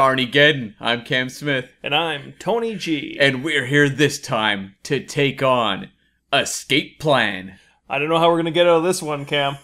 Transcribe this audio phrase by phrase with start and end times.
[0.00, 3.18] To I'm Cam Smith, And I'm Tony G.
[3.20, 5.90] and we're here this time to take on
[6.32, 7.58] Escape Plan.
[7.86, 9.58] I don't know how we're gonna get out of this one, Cam.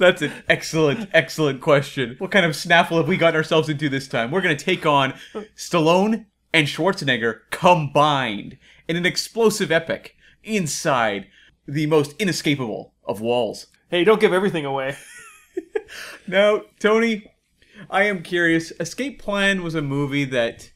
[0.00, 2.16] That's an excellent, excellent question.
[2.18, 4.32] What kind of snaffle have we gotten ourselves into this time?
[4.32, 5.14] We're going to take on
[5.56, 11.28] Stallone and Schwarzenegger combined in an explosive epic inside
[11.68, 13.68] the most inescapable of walls.
[13.90, 14.96] Hey, don't give everything away.
[16.26, 17.30] Now, Tony,
[17.90, 18.72] I am curious.
[18.80, 20.70] Escape Plan was a movie that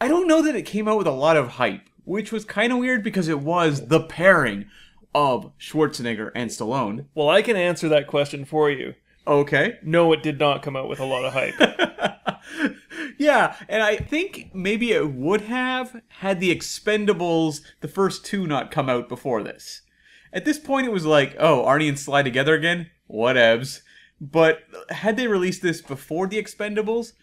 [0.00, 2.72] I don't know that it came out with a lot of hype, which was kind
[2.72, 4.66] of weird because it was the pairing
[5.14, 7.06] of Schwarzenegger and Stallone.
[7.14, 8.94] Well, I can answer that question for you.
[9.26, 9.78] Okay.
[9.82, 12.76] No, it did not come out with a lot of hype.
[13.18, 18.70] yeah, and I think maybe it would have had the Expendables, the first two, not
[18.70, 19.82] come out before this.
[20.32, 22.90] At this point, it was like, oh, Arnie and Sly together again?
[23.08, 23.82] Whatevs.
[24.22, 27.14] But had they released this before the Expendables,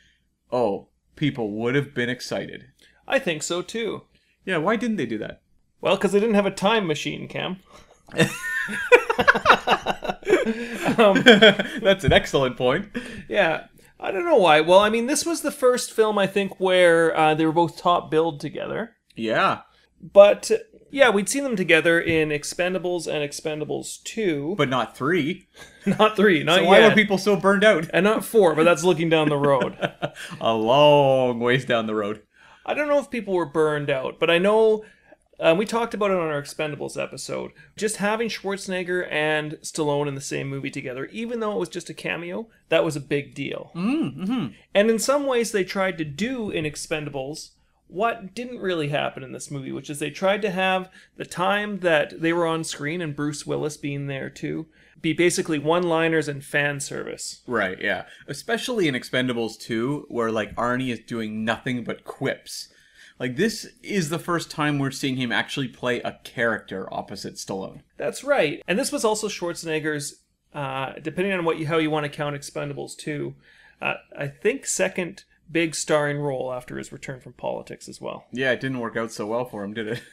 [0.51, 2.65] oh, people would have been excited.
[3.07, 4.01] I think so too.
[4.43, 5.41] Yeah, why didn't they do that?
[5.79, 7.59] Well, because they didn't have a time machine, Cam.
[11.81, 12.89] That's an excellent point.
[13.29, 14.59] Yeah, I don't know why.
[14.59, 17.77] Well, I mean, this was the first film I think where uh, they were both
[17.77, 18.97] top billed together.
[19.15, 19.61] Yeah,
[20.01, 20.51] But
[20.91, 25.47] yeah, we'd seen them together in Expendables and Expendables Two, but not three.
[25.85, 27.89] not three, not So why yet, were people so burned out?
[27.93, 28.55] and not four.
[28.55, 29.77] But that's looking down the road.
[30.41, 32.23] A long ways down the road.
[32.65, 34.83] I don't know if people were burned out, but I know
[35.39, 37.51] um, we talked about it on our Expendables episode.
[37.77, 41.89] Just having Schwarzenegger and Stallone in the same movie together, even though it was just
[41.89, 43.71] a cameo, that was a big deal.
[43.75, 44.47] Mm-hmm.
[44.75, 47.51] And in some ways, they tried to do in Expendables
[47.89, 51.79] what didn't really happen in this movie, which is they tried to have the time
[51.79, 54.67] that they were on screen and Bruce Willis being there too
[55.01, 57.41] be basically one-liners and fan service.
[57.47, 58.05] Right, yeah.
[58.27, 62.69] Especially in Expendables 2, where like Arnie is doing nothing but quips.
[63.19, 67.81] Like this is the first time we're seeing him actually play a character opposite Stallone.
[67.97, 68.61] That's right.
[68.67, 70.21] And this was also Schwarzenegger's,
[70.53, 73.35] uh, depending on what you, how you want to count Expendables 2,
[73.81, 78.25] uh, I think second big starring role after his return from politics as well.
[78.31, 80.01] Yeah, it didn't work out so well for him, did it?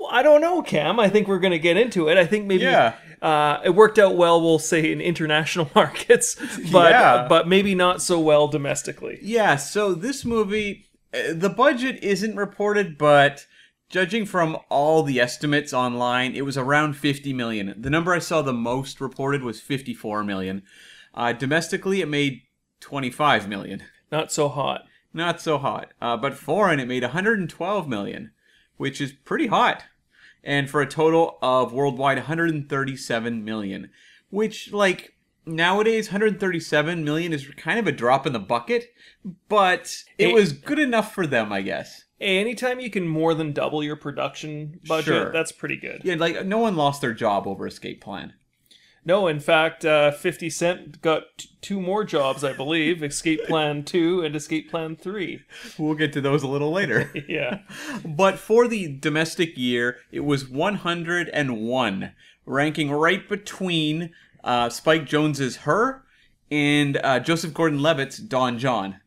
[0.00, 0.98] Well, I don't know, Cam.
[0.98, 2.18] I think we're going to get into it.
[2.18, 2.94] I think maybe Yeah.
[3.20, 6.34] uh, it worked out well, we'll say, in international markets,
[6.72, 7.26] but Yeah.
[7.28, 9.20] but maybe not so well domestically.
[9.22, 13.46] Yeah, so this movie, uh, the budget isn't reported, but
[13.90, 17.72] judging from all the estimates online, it was around 50 million.
[17.78, 20.62] The number I saw the most reported was 54 million.
[21.14, 22.40] Uh, domestically, it made
[22.80, 23.84] 25 million.
[24.12, 24.82] Not so hot.
[25.14, 25.92] Not so hot.
[26.00, 28.30] Uh, but foreign, it made 112 million,
[28.76, 29.82] which is pretty hot.
[30.44, 33.90] And for a total of worldwide 137 million,
[34.30, 35.14] which, like,
[35.46, 38.92] nowadays, 137 million is kind of a drop in the bucket,
[39.48, 42.04] but it was good enough for them, I guess.
[42.20, 45.32] Anytime you can more than double your production budget, Sure.
[45.32, 46.02] that's pretty good.
[46.04, 48.34] Yeah, like, no one lost their job over Escape Plan.
[49.04, 53.82] No, in fact, uh, 50 Cent got t- two more jobs, I believe Escape Plan
[53.84, 55.42] 2 and Escape Plan 3.
[55.76, 57.12] We'll get to those a little later.
[57.28, 57.60] Yeah.
[58.04, 62.12] But for the domestic year, it was 101,
[62.46, 64.10] ranking right between
[64.44, 66.04] uh, Spike Jonze's Her
[66.50, 69.00] and uh, Joseph Gordon-Levitt's Don Jon.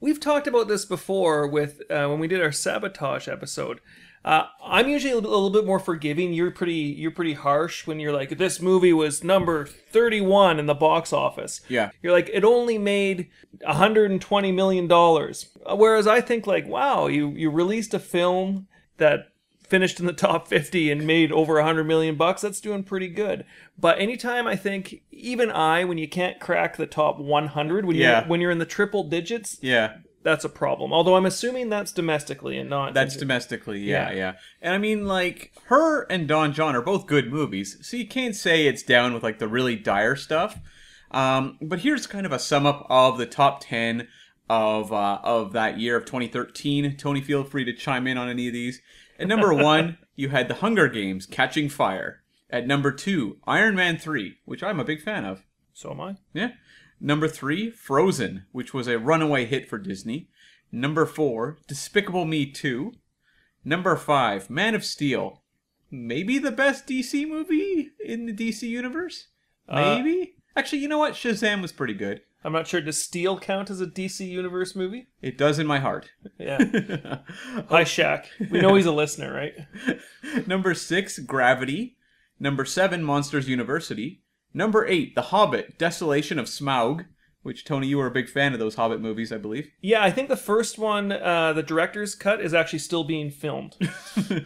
[0.00, 3.80] We've talked about this before with uh, when we did our sabotage episode.
[4.22, 6.34] Uh, I'm usually a little, bit more forgiving.
[6.34, 10.74] You're pretty you're pretty harsh when you're like this movie was number 31 in the
[10.74, 11.62] box office.
[11.68, 11.90] Yeah.
[12.02, 13.30] You're like it only made
[13.62, 15.48] 120 million dollars.
[15.66, 18.66] Whereas I think like wow, you you released a film
[18.98, 19.28] that
[19.62, 23.44] finished in the top 50 and made over 100 million bucks that's doing pretty good
[23.78, 28.18] but anytime i think even i when you can't crack the top 100 when Yeah.
[28.22, 30.92] you're when you're in the triple digits Yeah, that's a problem.
[30.92, 32.94] Although I'm assuming that's domestically and not.
[32.94, 33.80] that's domestically.
[33.80, 34.16] Yeah, Yeah.
[34.16, 38.06] yeah, And I mean, like, Her and Don Jon are both good movies, so you
[38.06, 40.58] can't say it's down with like the really dire stuff.
[41.10, 44.08] Um, but here's kind of a sum up of the top ten
[44.48, 46.96] of uh, of that year of 2013.
[46.96, 48.80] Tony, feel free to chime in on any of these.
[49.18, 52.22] At number one, you had The Hunger Games: Catching Fire.
[52.52, 55.44] At number two, Iron Man 3, which I'm a big fan of.
[55.72, 56.16] So am I.
[56.34, 56.50] Yeah.
[57.00, 60.28] Number three, Frozen, which was a runaway hit for Disney.
[60.70, 62.92] Number four, Despicable Me 2.
[63.64, 65.42] Number five, Man of Steel.
[65.90, 69.28] Maybe the best DC movie in the DC universe?
[69.68, 70.34] Uh, Maybe?
[70.56, 71.14] Actually, you know what?
[71.14, 72.20] Shazam was pretty good.
[72.42, 72.80] I'm not sure.
[72.80, 75.08] Does Steel count as a DC Universe movie?
[75.20, 76.10] It does in my heart.
[76.38, 76.58] Yeah.
[77.68, 78.26] Hi, Shaq.
[78.50, 79.52] We know he's a listener, right?
[80.46, 81.96] Number six, Gravity.
[82.38, 84.22] Number seven, Monsters University.
[84.52, 87.06] Number eight, The Hobbit, Desolation of Smaug.
[87.42, 89.70] Which Tony, you were a big fan of those Hobbit movies, I believe.
[89.80, 93.76] Yeah, I think the first one, uh, the director's cut, is actually still being filmed.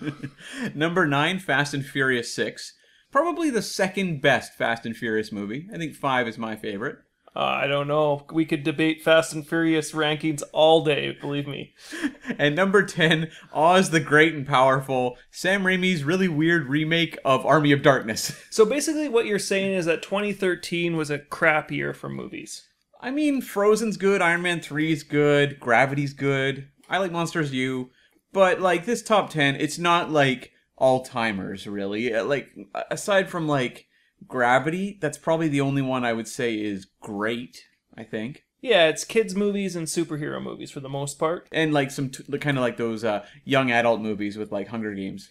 [0.77, 2.73] Number nine, Fast and Furious Six.
[3.11, 5.69] Probably the second best Fast and Furious movie.
[5.75, 6.99] I think five is my favorite.
[7.36, 8.25] Uh, I don't know.
[8.32, 11.75] We could debate Fast and Furious rankings all day, believe me.
[12.38, 17.70] And number 10, Oz the Great and Powerful, Sam Raimi's really weird remake of Army
[17.72, 18.32] of Darkness.
[18.50, 22.66] So basically, what you're saying is that 2013 was a crap year for movies.
[23.00, 26.69] I mean, Frozen's good, Iron Man 3's good, Gravity's good.
[26.88, 27.90] I like Monsters U,
[28.32, 32.14] but like this top 10, it's not like all-timers really.
[32.14, 32.48] Uh, Like
[32.90, 33.86] aside from like
[34.26, 37.67] Gravity, that's probably the only one I would say is great,
[37.97, 38.44] I think.
[38.61, 41.49] Yeah, it's kids' movies and superhero movies for the most part.
[41.53, 44.94] And like some t- kind of like those uh, young adult movies with like Hunger
[44.94, 45.31] Games.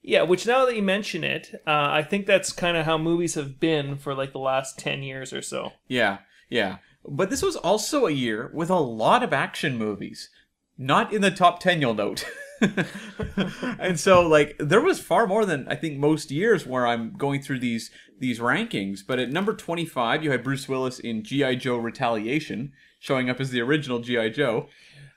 [0.00, 3.34] Yeah, which now that you mention it, uh, I think that's kind of how movies
[3.34, 5.72] have been for like the last 10 years or so.
[5.88, 6.18] Yeah,
[6.48, 6.78] yeah.
[7.04, 10.30] But this was also a year with a lot of action movies.
[10.76, 12.24] Not in the top 10, you'll note.
[13.78, 17.42] and so like there was far more than I think most years where I'm going
[17.42, 21.76] through these these rankings, but at number 25 you had Bruce Willis in GI Joe
[21.76, 24.68] Retaliation showing up as the original GI Joe.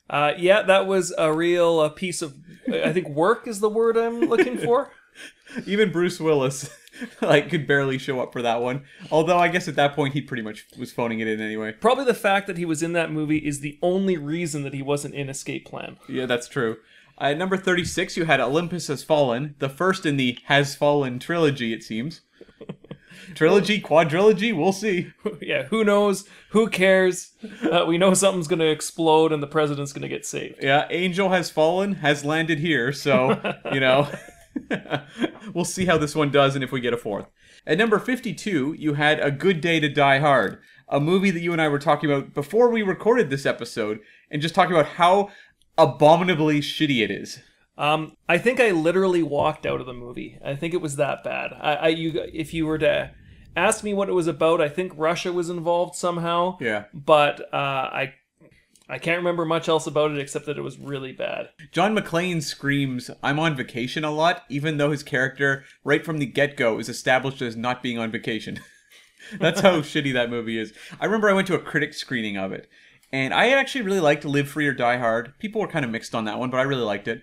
[0.09, 2.35] Uh, yeah, that was a real uh, piece of,
[2.71, 4.91] I think work is the word I'm looking for.
[5.65, 6.69] Even Bruce Willis
[7.21, 8.83] like could barely show up for that one.
[9.09, 11.71] Although I guess at that point he pretty much was phoning it in anyway.
[11.71, 14.81] Probably the fact that he was in that movie is the only reason that he
[14.81, 15.97] wasn't in Escape Plan.
[16.09, 16.77] Yeah, that's true.
[17.21, 21.71] At number 36, you had Olympus Has Fallen, the first in the Has Fallen trilogy,
[21.71, 22.21] it seems.
[23.35, 25.13] trilogy, quadrilogy, we'll see.
[25.41, 26.27] yeah, who knows?
[26.49, 27.33] Who cares?
[27.61, 30.63] Uh, we know something's going to explode and the president's going to get saved.
[30.63, 33.39] Yeah, Angel Has Fallen has landed here, so,
[33.71, 34.09] you know,
[35.53, 37.27] we'll see how this one does and if we get a fourth.
[37.67, 40.59] At number 52, you had A Good Day to Die Hard,
[40.89, 43.99] a movie that you and I were talking about before we recorded this episode,
[44.31, 45.29] and just talking about how
[45.81, 47.39] abominably shitty it is.
[47.77, 50.37] Um, I think I literally walked out of the movie.
[50.43, 51.51] I think it was that bad.
[51.59, 53.11] I, I you, if you were to
[53.55, 56.57] ask me what it was about, I think Russia was involved somehow.
[56.59, 56.85] Yeah.
[56.93, 58.13] But uh, I,
[58.87, 61.49] I can't remember much else about it except that it was really bad.
[61.71, 66.25] John McClane screams, I'm on vacation a lot, even though his character, right from the
[66.25, 68.59] get go, is established as not being on vacation.
[69.39, 70.73] That's how shitty that movie is.
[70.99, 72.69] I remember I went to a critic screening of it,
[73.11, 75.33] and I actually really liked Live Free or Die Hard.
[75.39, 77.21] People were kind of mixed on that one, but I really liked it.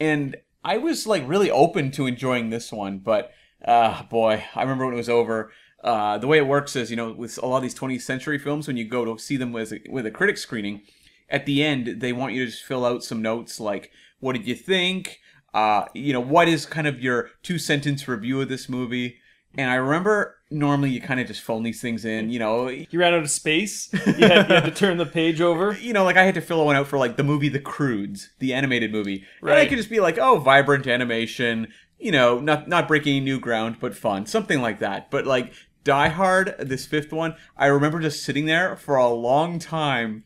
[0.00, 3.30] And I was like really open to enjoying this one, but
[3.64, 5.52] uh, boy, I remember when it was over.
[5.82, 8.38] Uh, the way it works is, you know, with a lot of these 20th century
[8.38, 10.82] films, when you go to see them with a, with a critic screening,
[11.30, 14.46] at the end they want you to just fill out some notes like, what did
[14.46, 15.20] you think?
[15.54, 19.18] Uh, you know, what is kind of your two sentence review of this movie?
[19.56, 23.00] And I remember normally you kind of just phone these things in, you know, You
[23.00, 23.88] ran out of space.
[23.92, 25.72] You had, you had to turn the page over.
[25.80, 28.30] you know, like I had to fill one out for like the movie The Croods,
[28.38, 29.24] the animated movie.
[29.42, 33.40] And I could just be like, oh, vibrant animation, you know, not not breaking new
[33.40, 35.10] ground, but fun, something like that.
[35.10, 35.52] But like
[35.84, 40.24] Die Hard, this fifth one, I remember just sitting there for a long time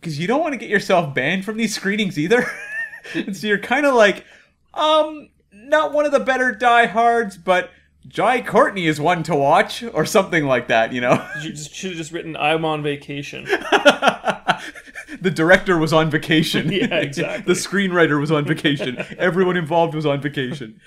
[0.00, 2.46] because you don't want to get yourself banned from these screenings either.
[3.14, 4.24] and so you're kind of like,
[4.72, 7.70] um, not one of the better Die Hards, but.
[8.06, 11.26] Jai Courtney is one to watch, or something like that, you know.
[11.42, 13.44] You just should have just written "I'm on vacation."
[15.20, 16.70] the director was on vacation.
[16.74, 17.52] Yeah, exactly.
[17.54, 18.96] the screenwriter was on vacation.
[19.18, 20.80] Everyone involved was on vacation.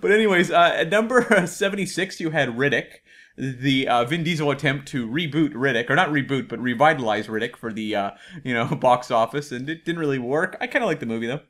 [0.00, 3.00] but anyways, uh, at number seventy six, you had Riddick,
[3.36, 7.72] the uh, Vin Diesel attempt to reboot Riddick, or not reboot, but revitalize Riddick for
[7.72, 8.10] the uh,
[8.44, 10.56] you know box office, and it didn't really work.
[10.60, 11.40] I kind of like the movie though.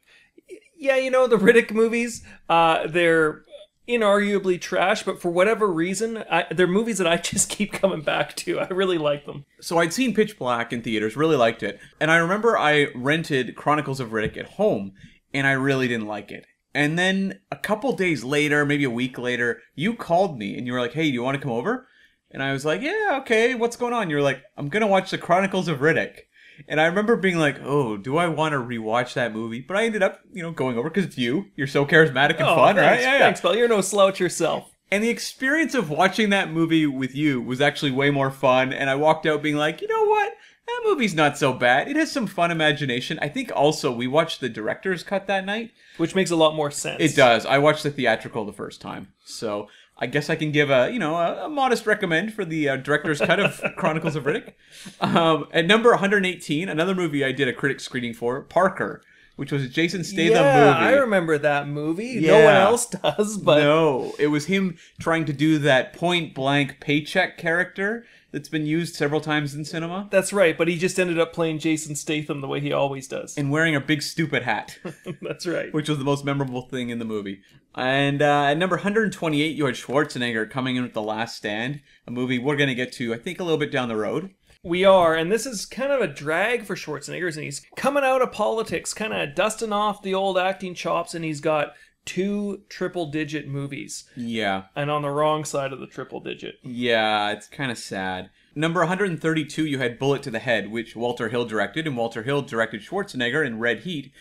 [0.76, 2.24] yeah, you know the Riddick movies.
[2.48, 3.42] Uh, they're
[3.90, 8.36] inarguably trash, but for whatever reason, I, they're movies that I just keep coming back
[8.36, 8.60] to.
[8.60, 9.44] I really like them.
[9.60, 13.56] So I'd seen Pitch Black in theaters, really liked it, and I remember I rented
[13.56, 14.92] Chronicles of Riddick at home,
[15.34, 16.46] and I really didn't like it.
[16.74, 20.72] And then a couple days later, maybe a week later, you called me and you
[20.72, 21.88] were like, "Hey, do you want to come over?"
[22.30, 23.54] And I was like, "Yeah, okay.
[23.56, 26.26] What's going on?" You're like, "I'm gonna watch the Chronicles of Riddick."
[26.68, 29.84] And I remember being like, "Oh, do I want to rewatch that movie?" But I
[29.84, 31.46] ended up, you know, going over because it's you.
[31.56, 33.00] You're so charismatic and Oh, fun, right?
[33.00, 33.56] thanks, thanks, pal.
[33.56, 34.70] You're no slouch yourself.
[34.92, 38.72] And the experience of watching that movie with you was actually way more fun.
[38.72, 40.32] And I walked out being like, you know what?
[40.66, 41.88] That movie's not so bad.
[41.88, 43.18] It has some fun imagination.
[43.20, 45.70] I think also we watched the director's cut that night.
[45.96, 46.96] Which makes a lot more sense.
[47.00, 47.44] It does.
[47.46, 49.08] I watched the theatrical the first time.
[49.24, 49.68] So
[50.00, 52.76] I guess I can give a you know a, a modest recommend for the uh,
[52.76, 54.54] director's cut of Chronicles of Riddick.
[55.00, 59.02] Um, at number 118, another movie I did a critic screening for, Parker,
[59.36, 60.86] which was a Jason Statham yeah, movie.
[60.86, 62.20] I remember that movie.
[62.20, 66.80] No one else does, but no, it was him trying to do that point blank
[66.80, 70.56] paycheck character that's been used several times in cinema that's right.
[70.56, 73.36] But he just ended up playing Jason Statham the way he always does.
[73.36, 74.78] and wearing a big stupid hat,
[75.22, 75.72] that's right.
[75.72, 77.40] which was the most memorable thing in the movie.
[77.74, 82.10] And uh, at number 128, you had Schwarzenegger coming in with The Last Stand, a
[82.10, 84.34] movie we're going to get to, I think, a little bit down the road.
[84.62, 88.20] We are, and this is kind of a drag for Schwarzenegger, and he's coming out
[88.20, 91.72] of politics, kind of dusting off the old acting chops, and he's got
[92.04, 96.56] two triple-digit movies, Yeah, and on the wrong side of the triple digit.
[96.62, 98.30] yeah, it's kind of sad.
[98.54, 102.42] Number 132, you had Bullet to the Head, which Walter Hill directed, and Walter Hill
[102.42, 104.12] directed Schwarzenegger in Red Heat.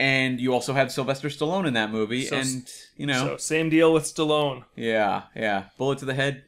[0.00, 3.68] And you also have Sylvester Stallone in that movie, So- and you know, So same
[3.68, 4.64] deal with Stallone.
[4.76, 5.64] Yeah, yeah.
[5.76, 6.44] Bullet to the head.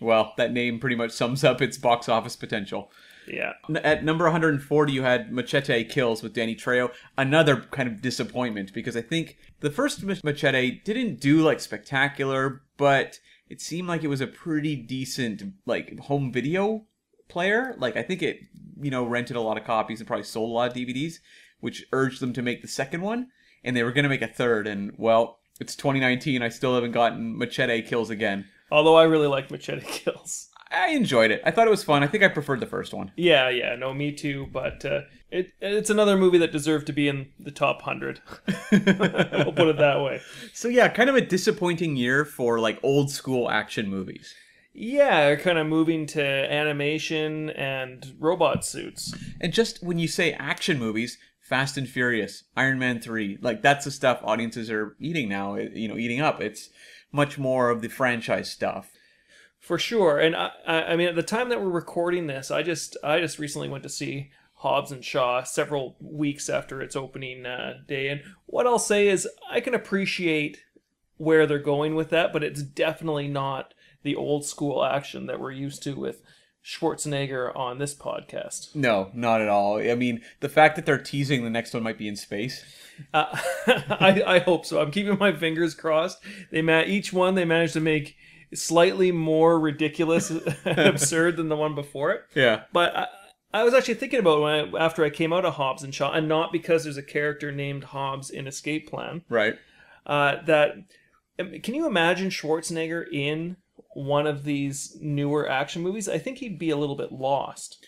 [0.00, 2.90] Well, that name pretty much sums up its box office potential.
[3.26, 3.52] Yeah.
[3.82, 6.92] At number 140, you had Machete Kills with Danny Trejo.
[7.16, 13.20] Another kind of disappointment because I think the first Machete didn't do like spectacular, but
[13.48, 16.86] it seemed like it was a pretty decent like home video
[17.28, 17.74] player.
[17.78, 18.40] Like I think it,
[18.80, 21.16] you know, rented a lot of copies and probably sold a lot of DVDs,
[21.60, 23.28] which urged them to make the second one.
[23.64, 26.42] And they were going to make a third, and well, it's 2019.
[26.42, 28.46] I still haven't gotten Machete Kills again.
[28.72, 30.48] Although I really like Machete Kills.
[30.72, 31.42] I enjoyed it.
[31.44, 32.02] I thought it was fun.
[32.02, 33.12] I think I preferred the first one.
[33.16, 34.48] Yeah, yeah, no, me too.
[34.52, 38.20] But uh, it it's another movie that deserved to be in the top hundred.
[38.70, 40.20] we'll put it that way.
[40.52, 44.34] So yeah, kind of a disappointing year for like old school action movies.
[44.74, 49.14] Yeah, they're kind of moving to animation and robot suits.
[49.40, 53.84] And just when you say action movies, Fast and Furious, Iron Man 3, like that's
[53.84, 56.40] the stuff audiences are eating now, you know, eating up.
[56.40, 56.70] It's
[57.12, 58.90] much more of the franchise stuff.
[59.72, 62.94] For sure, and I, I mean, at the time that we're recording this, I just
[63.02, 67.78] I just recently went to see Hobbs and Shaw several weeks after its opening uh,
[67.88, 70.58] day, and what I'll say is I can appreciate
[71.16, 75.52] where they're going with that, but it's definitely not the old school action that we're
[75.52, 76.20] used to with
[76.62, 78.76] Schwarzenegger on this podcast.
[78.76, 79.78] No, not at all.
[79.78, 82.62] I mean, the fact that they're teasing the next one might be in space.
[83.14, 84.82] Uh, I, I hope so.
[84.82, 86.18] I'm keeping my fingers crossed.
[86.50, 88.18] They ma- each one they managed to make
[88.54, 90.42] slightly more ridiculous and
[90.78, 92.22] absurd than the one before it.
[92.34, 92.64] Yeah.
[92.72, 93.06] But I,
[93.54, 96.12] I was actually thinking about when I, after I came out of Hobbs and Shaw,
[96.12, 99.22] and not because there's a character named Hobbs in Escape Plan.
[99.28, 99.58] Right.
[100.06, 100.76] Uh, that
[101.38, 103.56] um, can you imagine Schwarzenegger in
[103.94, 106.08] one of these newer action movies?
[106.08, 107.84] I think he'd be a little bit lost.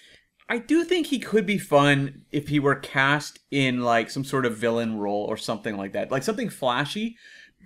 [0.49, 4.44] I do think he could be fun if he were cast in like some sort
[4.44, 6.11] of villain role or something like that.
[6.11, 7.16] Like something flashy,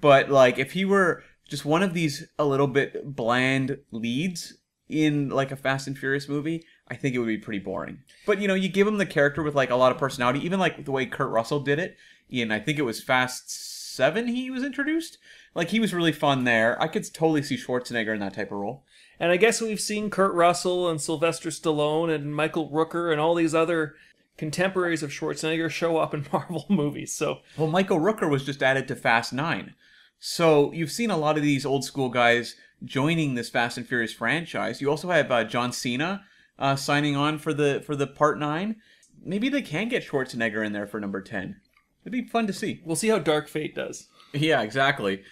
[0.01, 4.55] but like if he were just one of these a little bit bland leads
[4.89, 7.99] in like a Fast and Furious movie, I think it would be pretty boring.
[8.27, 10.61] But you know, you give him the character with like a lot of personality, even
[10.61, 11.97] like the way Kurt Russell did it
[12.31, 13.51] in I think it was Fast
[13.95, 15.19] 7 he was introduced.
[15.55, 16.81] Like he was really fun there.
[16.81, 18.85] I could totally see Schwarzenegger in that type of role.
[19.19, 23.35] And I guess we've seen Kurt Russell and Sylvester Stallone and Michael Rooker and all
[23.35, 23.97] these other
[24.37, 27.13] contemporaries of Schwarzenegger show up in Marvel movies.
[27.13, 29.75] So Well, Michael Rooker was just added to Fast 9.
[30.19, 34.13] So you've seen a lot of these old school guys joining this Fast and Furious
[34.13, 34.81] franchise.
[34.81, 36.25] You also have uh, John Cena
[36.59, 38.77] uh, signing on for the for the Part 9.
[39.25, 41.61] Maybe they can get Schwarzenegger in there for number 10.
[42.03, 42.81] It'd be fun to see.
[42.85, 44.09] we'll see how Dark Fate does.
[44.33, 45.23] Yeah, exactly.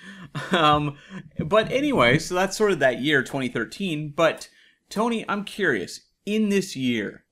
[0.53, 0.97] Um,
[1.39, 4.13] but anyway, so that's sort of that year, 2013.
[4.15, 4.49] But
[4.89, 6.01] Tony, I'm curious.
[6.25, 7.25] In this year,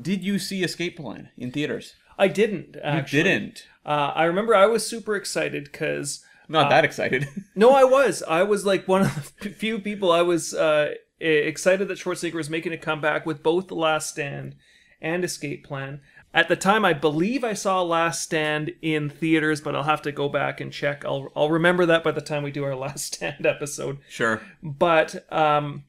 [0.00, 1.94] did you see Escape Plan in theaters?
[2.18, 3.18] I didn't actually.
[3.18, 3.66] You didn't.
[3.84, 7.28] Uh, I remember I was super excited because Not that excited.
[7.54, 8.22] no, I was.
[8.22, 10.12] I was like one of the few people.
[10.12, 14.56] I was uh, excited that Schwarzenegger was making a comeback with both The Last Stand
[15.00, 16.00] and Escape Plan.
[16.34, 20.12] At the time, I believe I saw Last Stand in theaters, but I'll have to
[20.12, 21.04] go back and check.
[21.04, 23.98] I'll I'll remember that by the time we do our Last Stand episode.
[24.08, 24.40] sure.
[24.62, 25.84] But um,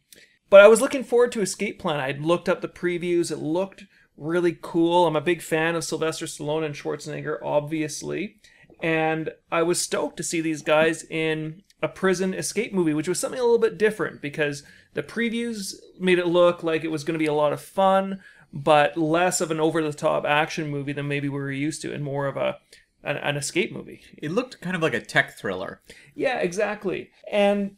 [0.50, 2.00] but I was looking forward to Escape Plan.
[2.00, 3.32] I'd looked up the previews.
[3.32, 3.86] It looked
[4.18, 5.08] really cool.
[5.08, 8.38] I'm a big fan of Sylvester Stallone and Schwarzenegger, obviously,
[8.84, 13.18] and I was stoked to see these guys in a prison escape movie, which was
[13.18, 14.64] something a little bit different because
[14.94, 18.22] the previews made it look like it was going to be a lot of fun,
[18.52, 22.28] but less of an over-the-top action movie than maybe we were used to, and more
[22.28, 22.58] of a
[23.04, 24.02] an, an escape movie.
[24.18, 25.82] It looked kind of like a tech thriller.
[26.14, 27.10] Yeah, exactly.
[27.32, 27.78] And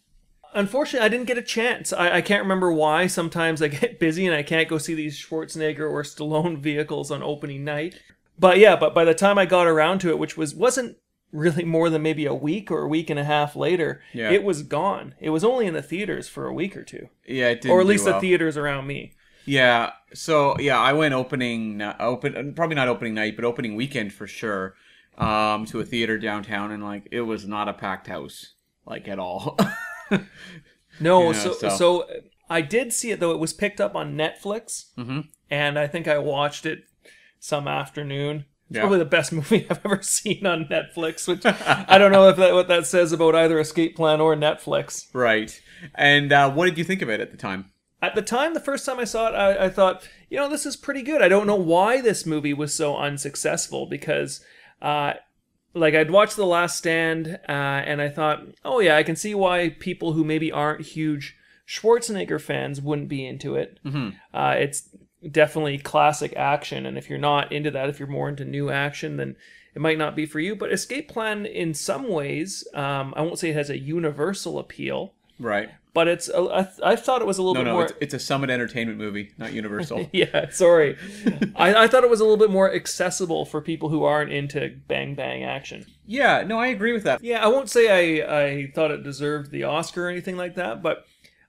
[0.54, 1.94] unfortunately, I didn't get a chance.
[1.94, 3.08] I, I can't remember why.
[3.08, 7.24] Sometimes I get busy and I can't go see these Schwarzenegger or Stallone vehicles on
[7.24, 7.96] opening night.
[8.38, 10.98] But yeah, but by the time I got around to it, which was wasn't
[11.32, 14.32] really more than maybe a week or a week and a half later, Yeah.
[14.32, 15.16] it was gone.
[15.20, 17.82] It was only in the theaters for a week or two, Yeah, it didn't or
[17.82, 19.14] at least the theaters around me.
[19.46, 19.92] Yeah.
[20.14, 24.76] So yeah, I went opening open probably not opening night, but opening weekend for sure.
[25.18, 28.54] Um, to a theater downtown, and like it was not a packed house,
[28.86, 29.58] like at all.
[31.00, 32.08] No, Yeah, so, so- so
[32.50, 33.32] I did see it though.
[33.32, 35.28] It was picked up on Netflix, Mhm.
[35.50, 36.84] and I think I watched it
[37.46, 38.46] some afternoon.
[38.70, 38.82] It's Yeah.
[38.82, 41.28] probably the best movie I've ever seen on Netflix.
[41.28, 45.08] Which I don't know if that what that says about either Escape Plan or Netflix.
[45.14, 45.60] right.
[45.94, 47.72] And uh, what did you think of it at the time?
[48.02, 50.66] At the time, the first time I saw it, I, I thought, you know, this
[50.66, 51.22] is pretty good.
[51.22, 54.44] I don't know why this movie was so unsuccessful because,
[54.82, 55.14] uh,
[55.74, 59.34] like, I'd watched The Last Stand, uh, and I thought, oh yeah, I can see
[59.34, 61.36] why people who maybe aren't huge
[61.68, 63.80] Schwarzenegger fans wouldn't be into it.
[63.86, 64.10] Mm-hmm.
[64.34, 64.90] Uh, it's
[65.30, 69.18] definitely classic action, and if you're not into that, if you're more into new action,
[69.18, 69.36] then
[69.74, 70.56] it might not be for you.
[70.56, 75.14] But Escape Plan, in some ways, um, I won't say it has a universal appeal,
[75.40, 75.70] Right.
[75.94, 76.30] but it's.
[76.30, 77.84] I thought it was a little No, bit no, more.
[77.86, 80.10] it's, it's a Summit Entertainment movie, not Universal.
[80.14, 80.98] yeah, sorry.
[81.56, 84.78] I, I thought it was a little bit more accessible for people who aren't into
[84.88, 85.86] bang bang action.
[86.06, 87.22] yeah, no, I agree with that.
[87.24, 90.82] Yeah, I won't say I, I thought it deserved the Oscar or anything like that,
[90.82, 91.06] but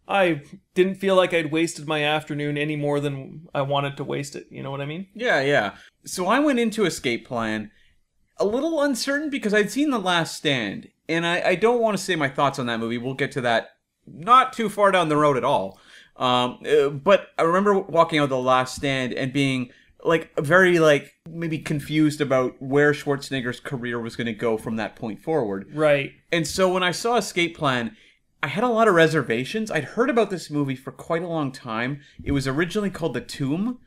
[0.08, 0.42] I
[0.74, 4.46] didn't feel like I'd wasted my afternoon any more than I wanted to waste it.
[4.50, 5.08] You know what I mean?
[5.14, 5.76] Yeah, yeah.
[6.04, 7.70] So I went into Escape Plan
[8.38, 12.02] a little uncertain because I'd seen The Last Stand, and I, I don't want to
[12.02, 12.98] say my thoughts on that movie.
[12.98, 13.70] We'll get to that
[14.06, 15.80] not too far down the road at all.
[16.16, 19.70] Um, uh, but I remember walking out of The Last Stand and being
[20.04, 24.96] like very like maybe confused about where Schwarzenegger's career was going to go from that
[24.96, 25.68] point forward.
[25.74, 26.12] Right.
[26.30, 27.96] And so when I saw Escape Plan,
[28.42, 29.70] I had a lot of reservations.
[29.70, 32.00] I'd heard about this movie for quite a long time.
[32.22, 33.78] It was originally called The Tomb,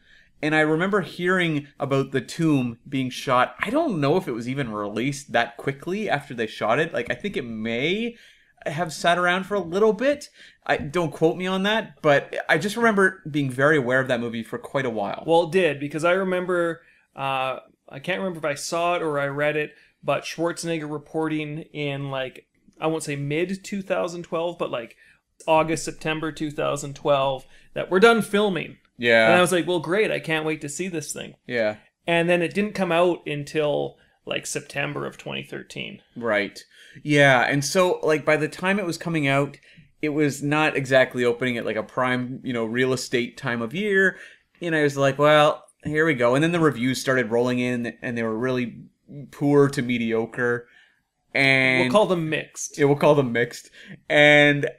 [0.41, 3.55] and I remember hearing about The Tomb being shot.
[3.59, 6.93] I don't know if it was even released that quickly after they shot it.
[6.93, 8.15] Like I think it may
[8.65, 10.29] have sat around for a little bit.
[10.65, 14.19] I don't quote me on that, but I just remember being very aware of that
[14.19, 15.23] movie for quite a while.
[15.25, 16.81] Well, it did because I remember.
[17.15, 17.59] Uh,
[17.91, 22.11] I can't remember if I saw it or I read it, but Schwarzenegger reporting in
[22.11, 22.45] like
[22.79, 24.95] I won't say mid 2012, but like
[25.47, 28.77] August September 2012 that we're done filming.
[28.97, 29.27] Yeah.
[29.27, 30.11] And I was like, well, great.
[30.11, 31.35] I can't wait to see this thing.
[31.47, 31.77] Yeah.
[32.05, 36.01] And then it didn't come out until like September of 2013.
[36.15, 36.63] Right.
[37.03, 39.57] Yeah, and so like by the time it was coming out,
[40.01, 43.73] it was not exactly opening at like a prime, you know, real estate time of
[43.73, 44.17] year.
[44.61, 46.35] And I was like, well, here we go.
[46.35, 48.81] And then the reviews started rolling in and they were really
[49.31, 50.67] poor to mediocre.
[51.39, 52.77] And We'll call them mixed.
[52.77, 53.69] yeah, we'll call them mixed.
[54.09, 54.69] And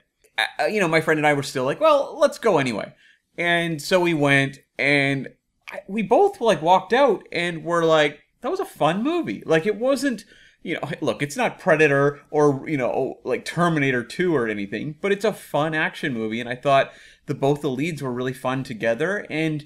[0.58, 2.92] uh, you know, my friend and I were still like, well, let's go anyway.
[3.36, 5.28] And so we went, and
[5.70, 9.42] I, we both like walked out, and were like, that was a fun movie.
[9.46, 10.24] Like it wasn't,
[10.62, 15.12] you know, look, it's not Predator or you know, like Terminator Two or anything, but
[15.12, 16.40] it's a fun action movie.
[16.40, 16.92] And I thought
[17.26, 19.64] the both the leads were really fun together, and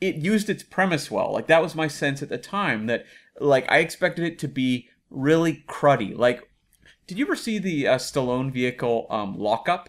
[0.00, 1.32] it used its premise well.
[1.32, 3.04] Like that was my sense at the time that
[3.40, 6.16] like I expected it to be really cruddy.
[6.16, 6.48] Like,
[7.06, 9.88] did you ever see the uh, Stallone vehicle um, Lockup?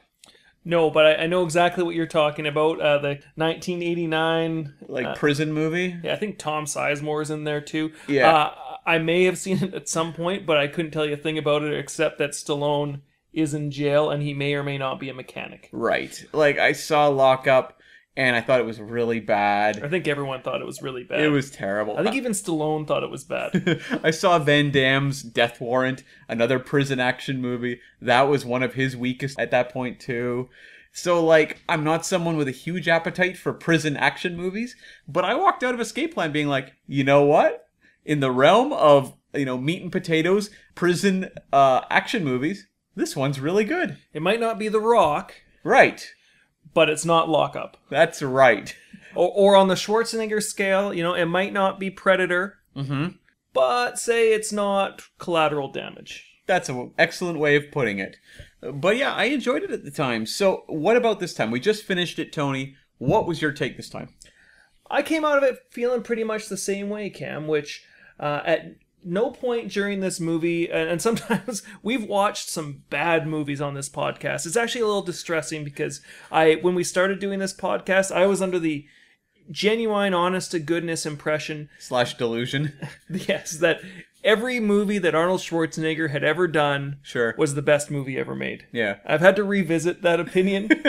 [0.65, 2.79] No, but I, I know exactly what you're talking about.
[2.79, 4.73] Uh, the 1989.
[4.87, 5.97] Like uh, prison movie?
[6.03, 7.91] yeah, I think Tom Sizemore's in there too.
[8.07, 8.31] Yeah.
[8.31, 8.53] Uh,
[8.85, 11.37] I may have seen it at some point, but I couldn't tell you a thing
[11.37, 15.09] about it except that Stallone is in jail and he may or may not be
[15.09, 15.69] a mechanic.
[15.71, 16.23] Right.
[16.33, 17.79] Like I saw Lockup,
[18.15, 19.83] and I thought it was really bad.
[19.83, 21.19] I think everyone thought it was really bad.
[21.21, 21.97] It was terrible.
[21.97, 23.81] I think even Stallone thought it was bad.
[24.03, 27.79] I saw Van Damme's Death Warrant, another prison action movie.
[28.01, 30.49] That was one of his weakest at that point too.
[30.91, 34.75] So like, I'm not someone with a huge appetite for prison action movies,
[35.07, 37.67] but I walked out of Escape Plan being like, you know what?
[38.05, 43.39] In the realm of you know meat and potatoes, prison uh, action movies, this one's
[43.39, 43.97] really good.
[44.13, 46.11] it might not be The Rock, Right.
[46.73, 47.77] But it's not Lockup.
[47.89, 48.75] That's right.
[49.15, 53.09] Or, or on the Schwarzenegger scale, you know, it might not be Predator, Mm-hmm.
[53.53, 56.25] but say it's not Collateral Damage.
[56.47, 58.17] That's an excellent way of putting it.
[58.59, 60.25] But yeah, I enjoyed it at the time.
[60.25, 61.51] So, what about this time?
[61.51, 62.75] We just finished it, Tony.
[62.97, 64.09] What was your take this time?
[64.89, 67.85] I came out of it feeling pretty much the same way, Cam, which
[68.19, 68.65] uh, at
[69.05, 74.45] no point during this movie, and, sometimes we've watched some bad movies on this podcast.
[74.45, 78.41] It's actually a little distressing because I, when we started doing this podcast, I was
[78.41, 78.85] under the
[79.51, 82.73] genuine, honest to goodness impression, Slash delusion.
[83.09, 83.81] yes, that
[84.23, 87.35] every movie that Arnold Schwarzenegger had ever done Sure.
[87.37, 88.65] was the best movie ever made.
[88.71, 88.99] Yeah.
[89.05, 90.69] I've had to revisit that opinion,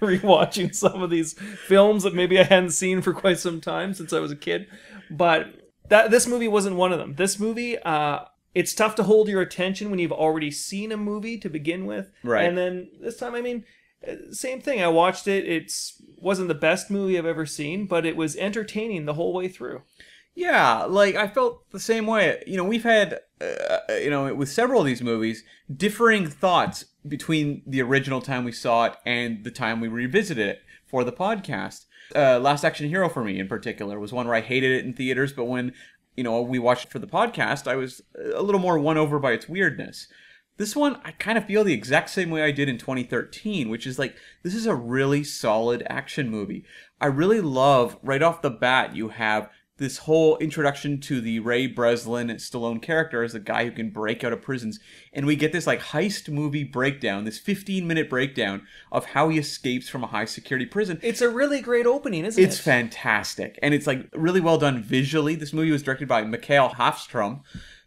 [0.00, 4.12] rewatching some of these films that maybe I hadn't seen for quite some time since
[4.12, 4.66] I was a kid.
[5.10, 7.14] But that this movie wasn't one of them.
[7.14, 8.20] This movie, uh,
[8.54, 12.10] it's tough to hold your attention when you've already seen a movie to begin with.
[12.22, 12.44] Right.
[12.44, 13.64] And then this time, I mean,
[14.06, 14.82] uh, same thing.
[14.82, 15.46] I watched it.
[15.46, 19.48] It's wasn't the best movie I've ever seen, but it was entertaining the whole way
[19.48, 19.82] through.
[20.34, 22.42] Yeah, like I felt the same way.
[22.46, 25.44] You know, we've had, uh, you know, with several of these movies,
[25.74, 30.62] differing thoughts between the original time we saw it and the time we revisited it
[30.86, 31.84] for the podcast.
[32.14, 34.92] Uh, Last Action Hero for me in particular was one where I hated it in
[34.92, 35.72] theaters, but when
[36.16, 38.02] you know we watched it for the podcast, I was
[38.34, 40.08] a little more won over by its weirdness.
[40.56, 43.88] This one, I kind of feel the exact same way I did in 2013, which
[43.88, 44.14] is like,
[44.44, 46.64] this is a really solid action movie.
[47.00, 51.66] I really love, right off the bat, you have this whole introduction to the Ray
[51.66, 54.78] Breslin Stallone character as a guy who can break out of prisons.
[55.12, 59.38] And we get this like heist movie breakdown, this 15 minute breakdown of how he
[59.38, 61.00] escapes from a high security prison.
[61.02, 62.58] It's a really great opening, isn't It's it?
[62.58, 63.58] It's fantastic.
[63.62, 65.34] And it's like really well done visually.
[65.34, 67.40] This movie was directed by Mikael Håfström,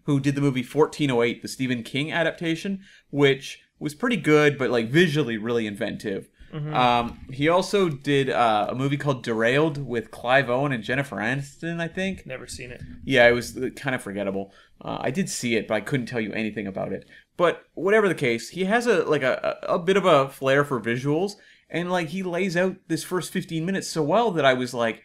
[0.04, 4.90] who did the movie 1408, the Stephen King adaptation, which was pretty good, but like
[4.90, 6.28] visually really inventive.
[6.58, 11.80] Um, he also did uh, a movie called Derailed with Clive Owen and Jennifer Aniston,
[11.80, 12.26] I think.
[12.26, 12.82] Never seen it.
[13.04, 14.54] Yeah, it was kind of forgettable.
[14.82, 17.06] Uh, I did see it, but I couldn't tell you anything about it.
[17.36, 20.64] But whatever the case, he has a like a, a a bit of a flair
[20.64, 21.34] for visuals,
[21.70, 25.04] and like he lays out this first 15 minutes so well that I was like,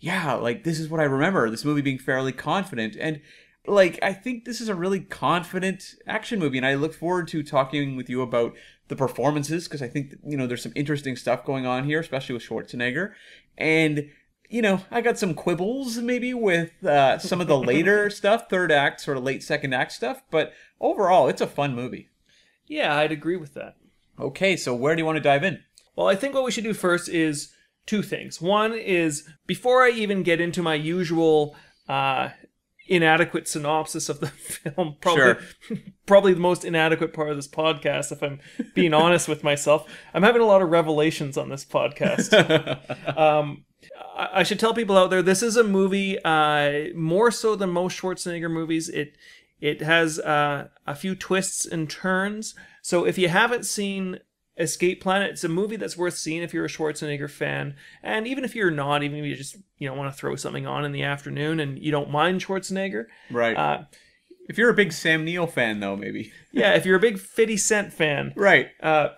[0.00, 1.48] yeah, like this is what I remember.
[1.50, 3.20] This movie being fairly confident, and
[3.66, 7.42] like I think this is a really confident action movie, and I look forward to
[7.42, 8.54] talking with you about
[8.88, 12.34] the performances because I think you know there's some interesting stuff going on here, especially
[12.34, 13.12] with Schwarzenegger,
[13.56, 14.10] and
[14.48, 18.72] you know I got some quibbles maybe with uh, some of the later stuff, third
[18.72, 22.08] act, sort of late second act stuff, but overall it's a fun movie.
[22.66, 23.76] Yeah, I'd agree with that.
[24.18, 25.62] Okay, so where do you want to dive in?
[25.96, 27.52] Well, I think what we should do first is
[27.86, 28.40] two things.
[28.40, 31.56] One is before I even get into my usual
[31.88, 32.30] uh,
[32.88, 35.36] inadequate synopsis of the film, probably
[36.06, 38.40] probably the most inadequate part of this podcast, if I'm
[38.74, 39.88] being honest with myself.
[40.14, 42.32] I'm having a lot of revelations on this podcast.
[43.16, 43.64] um,
[44.16, 47.70] I I should tell people out there this is a movie uh, more so than
[47.70, 48.88] most Schwarzenegger movies.
[48.88, 49.16] It
[49.60, 52.54] it has uh, a few twists and turns.
[52.82, 54.20] So if you haven't seen
[54.58, 58.44] Escape Planet, it's a movie that's worth seeing if you're a Schwarzenegger fan, and even
[58.44, 60.92] if you're not, even if you just you know want to throw something on in
[60.92, 63.06] the afternoon and you don't mind Schwarzenegger.
[63.30, 63.56] Right.
[63.56, 63.84] Uh,
[64.48, 66.32] if you're a big Sam Neill fan, though, maybe.
[66.52, 68.68] yeah, if you're a big 50 Cent fan, Right.
[68.82, 69.10] uh,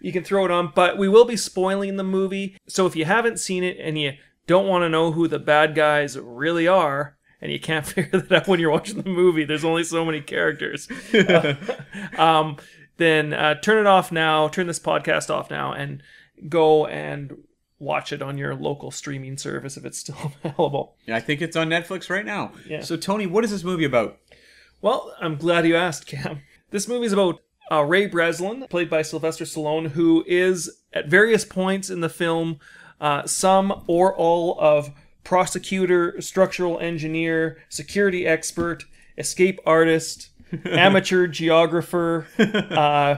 [0.00, 0.72] you can throw it on.
[0.74, 4.12] But we will be spoiling the movie, so if you haven't seen it and you
[4.46, 8.32] don't want to know who the bad guys really are, and you can't figure that
[8.32, 10.88] out when you're watching the movie, there's only so many characters.
[12.16, 12.56] um,
[12.96, 14.48] then uh, turn it off now.
[14.48, 16.02] Turn this podcast off now, and
[16.48, 17.36] go and
[17.78, 20.96] watch it on your local streaming service if it's still available.
[21.08, 22.52] I think it's on Netflix right now.
[22.66, 22.80] Yeah.
[22.80, 24.18] So Tony, what is this movie about?
[24.80, 26.42] Well, I'm glad you asked, Cam.
[26.70, 31.44] This movie is about uh, Ray Breslin, played by Sylvester Stallone, who is at various
[31.44, 32.58] points in the film
[33.00, 34.90] uh, some or all of
[35.24, 38.84] prosecutor, structural engineer, security expert,
[39.18, 40.30] escape artist,
[40.64, 42.26] amateur geographer.
[42.38, 43.16] Uh,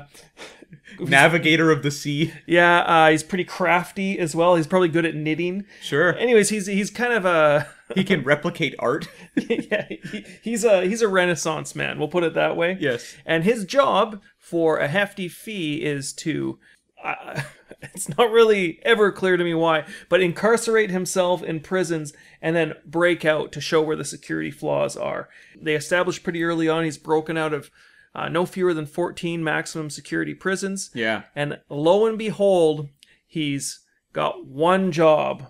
[1.01, 2.33] Navigator of the Sea.
[2.47, 4.57] yeah, uh, he's pretty crafty as well.
[4.57, 5.65] He's probably good at knitting.
[5.81, 6.17] Sure.
[6.17, 9.09] Anyways, he's he's kind of a He can replicate art.
[9.37, 11.99] yeah, he, he's a he's a renaissance man.
[11.99, 12.77] We'll put it that way.
[12.79, 13.17] Yes.
[13.25, 16.59] And his job for a hefty fee is to.
[17.03, 17.43] Uh,
[17.95, 22.13] it's not really ever clear to me why, but incarcerate himself in prisons
[22.43, 25.29] and then break out to show where the security flaws are.
[25.61, 27.71] They established pretty early on he's broken out of
[28.15, 30.91] uh, no fewer than 14 maximum security prisons.
[30.95, 31.23] Yeah.
[31.37, 32.89] And lo and behold,
[33.27, 33.81] he's
[34.13, 35.47] got one job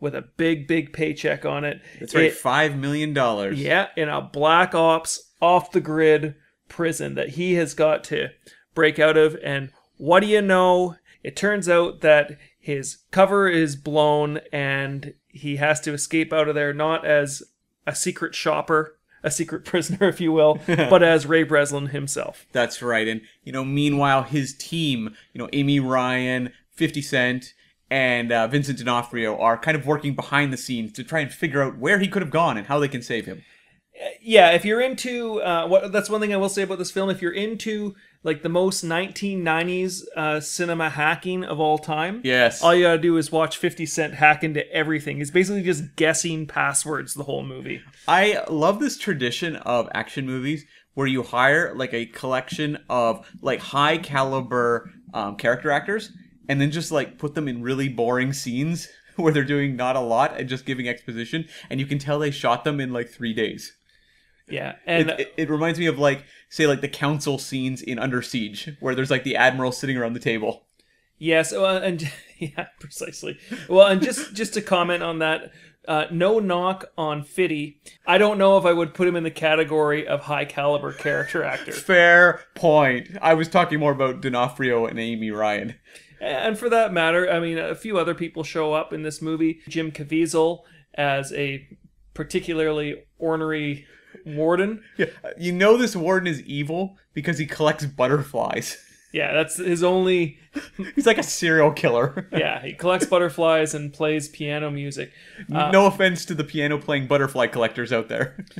[0.00, 1.80] with a big, big paycheck on it.
[1.98, 2.24] That's right.
[2.26, 3.58] It- Five million dollars.
[3.60, 6.34] yeah, in a black ops off the grid
[6.68, 8.28] prison that he has got to
[8.74, 9.36] break out of.
[9.42, 10.96] And what do you know?
[11.24, 16.54] It turns out that his cover is blown and he has to escape out of
[16.54, 17.42] there not as
[17.86, 22.46] a secret shopper, a secret prisoner, if you will, but as Ray Breslin himself.
[22.52, 23.08] That's right.
[23.08, 27.54] And you know, meanwhile, his team, you know, Amy Ryan, Fifty Cent,
[27.90, 31.62] and uh, Vincent D'Onofrio are kind of working behind the scenes to try and figure
[31.62, 33.42] out where he could have gone and how they can save him.
[34.20, 37.08] yeah, if you're into uh, what that's one thing I will say about this film.
[37.08, 42.62] If you're into like the most 1990s uh, cinema hacking of all time, Yes.
[42.62, 45.18] all you gotta do is watch 50 Cent hack into everything.
[45.18, 47.80] He's basically just guessing passwords the whole movie.
[48.08, 53.60] I love this tradition of action movies where you hire like a collection of like
[53.60, 56.10] high caliber um, character actors
[56.48, 60.00] and then just like put them in really boring scenes where they're doing not a
[60.00, 63.34] lot and just giving exposition and you can tell they shot them in like three
[63.34, 63.76] days.
[64.48, 67.98] Yeah, and It, it, it reminds me of like say like the council scenes in
[67.98, 70.66] Under Siege where there's like the admiral sitting around the table.
[71.18, 73.38] Yes, well, and yeah, precisely.
[73.68, 75.52] Well, and just just to comment on that,
[75.88, 77.80] uh, no knock on Fitty.
[78.06, 81.42] I don't know if I would put him in the category of high caliber character
[81.42, 81.72] actor.
[81.72, 83.16] Fair point.
[83.22, 85.76] I was talking more about D'Onofrio and Amy Ryan.
[86.20, 89.60] And for that matter, I mean, a few other people show up in this movie.
[89.68, 90.60] Jim Caviezel
[90.94, 91.66] as a
[92.14, 93.86] particularly ornery
[94.24, 94.82] warden.
[94.96, 95.06] Yeah,
[95.38, 98.78] you know this warden is evil because he collects butterflies.
[99.12, 100.38] Yeah, that's his only.
[100.96, 102.28] He's like a serial killer.
[102.32, 105.12] Yeah, he collects butterflies and plays piano music.
[105.52, 108.44] Uh, no offense to the piano playing butterfly collectors out there.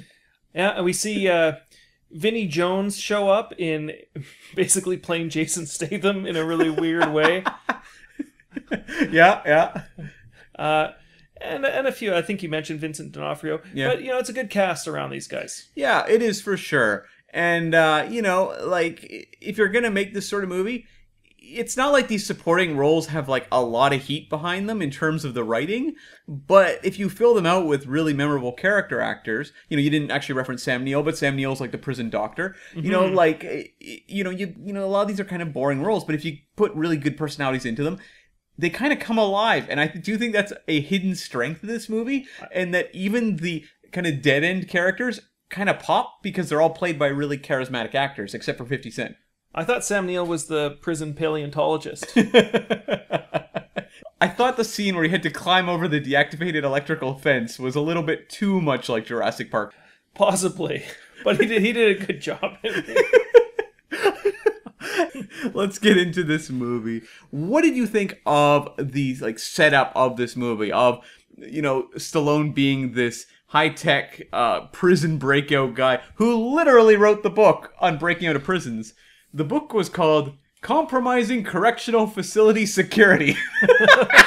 [0.54, 1.54] Yeah, and we see uh,
[2.12, 3.90] Vinnie Jones show up in
[4.54, 7.42] basically playing Jason Statham in a really weird way.
[9.10, 9.82] yeah, yeah.
[10.56, 10.92] Uh,
[11.44, 13.60] and, and a few, I think you mentioned Vincent D'Onofrio.
[13.72, 13.88] Yeah.
[13.88, 15.68] But, you know, it's a good cast around these guys.
[15.74, 17.06] Yeah, it is for sure.
[17.34, 20.86] And uh, you know, like if you're gonna make this sort of movie,
[21.36, 24.90] it's not like these supporting roles have like a lot of heat behind them in
[24.90, 25.96] terms of the writing,
[26.28, 30.12] but if you fill them out with really memorable character actors, you know, you didn't
[30.12, 32.54] actually reference Sam Neill, but Sam Neill's like the prison doctor.
[32.74, 35.42] You know, like eh, you know, you you know, a lot of these are kind
[35.42, 37.98] of boring roles, but if you put really good personalities into them,
[38.56, 41.88] they kind of come alive, and I do think that's a hidden strength of this
[41.88, 46.60] movie, and that even the kind of dead end characters kind of pop because they're
[46.60, 49.16] all played by really charismatic actors, except for Fifty Cent.
[49.54, 52.12] I thought Sam Neill was the prison paleontologist.
[54.20, 57.76] I thought the scene where he had to climb over the deactivated electrical fence was
[57.76, 59.74] a little bit too much like Jurassic Park.
[60.14, 60.84] Possibly.
[61.22, 62.58] But he did, he did a good job.
[65.54, 67.02] Let's get into this movie.
[67.30, 70.72] What did you think of the like setup of this movie?
[70.72, 71.04] Of
[71.36, 77.30] you know Stallone being this high tech uh, prison breakout guy who literally wrote the
[77.30, 78.94] book on breaking out of prisons.
[79.32, 83.36] The book was called "Compromising Correctional Facility Security."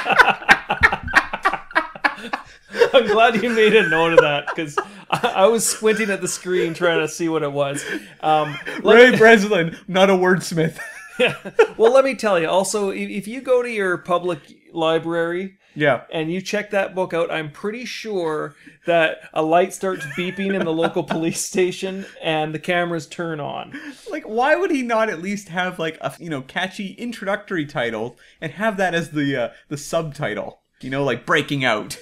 [2.94, 4.78] I'm glad you made a note of that because
[5.10, 7.84] I, I was squinting at the screen trying to see what it was.
[8.20, 10.78] Um, Ray me- Breslin, not a wordsmith.
[11.76, 12.48] well, let me tell you.
[12.48, 14.38] Also, if, if you go to your public
[14.72, 16.02] library yeah.
[16.12, 18.54] and you check that book out, I'm pretty sure
[18.86, 23.78] that a light starts beeping in the local police station and the cameras turn on.
[24.10, 28.16] Like, why would he not at least have like a you know catchy introductory title
[28.40, 30.62] and have that as the uh, the subtitle?
[30.80, 31.98] You know, like breaking out,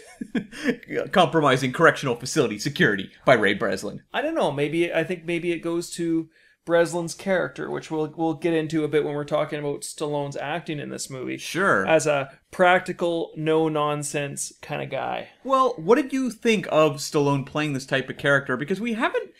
[1.12, 4.02] compromising correctional facility security by Ray Breslin.
[4.12, 4.52] I don't know.
[4.52, 6.28] Maybe I think maybe it goes to
[6.64, 10.80] Breslin's character, which we'll we'll get into a bit when we're talking about Stallone's acting
[10.80, 11.36] in this movie.
[11.38, 11.86] Sure.
[11.86, 15.28] As a practical, no nonsense kind of guy.
[15.44, 18.56] well, what did you think of Stallone playing this type of character?
[18.56, 19.30] Because we haven't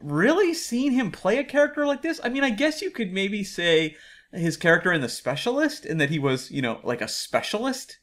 [0.00, 2.20] really seen him play a character like this.
[2.22, 3.96] I mean, I guess you could maybe say
[4.32, 7.98] his character in The Specialist, in that he was, you know, like a specialist.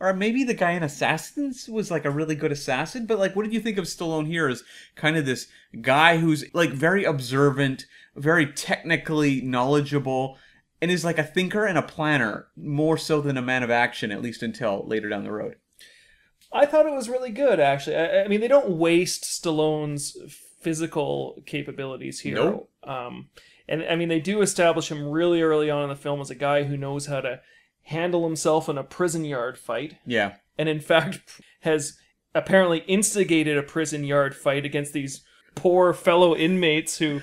[0.00, 3.42] Or maybe the guy in Assassins was like a really good assassin, but like, what
[3.42, 4.62] did you think of Stallone here as
[4.94, 5.48] kind of this
[5.80, 7.84] guy who's like very observant,
[8.14, 10.38] very technically knowledgeable,
[10.80, 14.12] and is like a thinker and a planner more so than a man of action,
[14.12, 15.56] at least until later down the road?
[16.52, 17.96] I thought it was really good, actually.
[17.96, 20.16] I, I mean, they don't waste Stallone's
[20.60, 22.36] physical capabilities here.
[22.36, 22.70] Nope.
[22.84, 23.28] Um,
[23.68, 26.34] and I mean, they do establish him really early on in the film as a
[26.34, 27.40] guy who knows how to
[27.88, 30.36] handle himself in a prison yard fight, Yeah.
[30.56, 31.98] and in fact has
[32.34, 35.22] apparently instigated a prison yard fight against these
[35.54, 37.20] poor fellow inmates who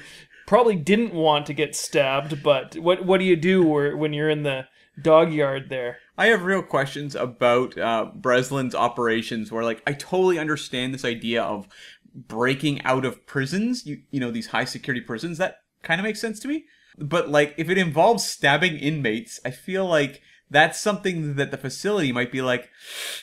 [0.47, 2.43] probably didn't want to get stabbed.
[2.43, 4.67] But what what do you do where, when you're in the
[5.01, 5.97] dog yard there?
[6.17, 9.51] I have real questions about uh, Breslin's operations.
[9.51, 11.67] Where like I totally understand this idea of
[12.13, 13.86] breaking out of prisons.
[13.86, 16.65] You you know these high security prisons that kind of makes sense to me.
[16.97, 22.12] But like if it involves stabbing inmates, I feel like that's something that the facility
[22.12, 22.69] might be like,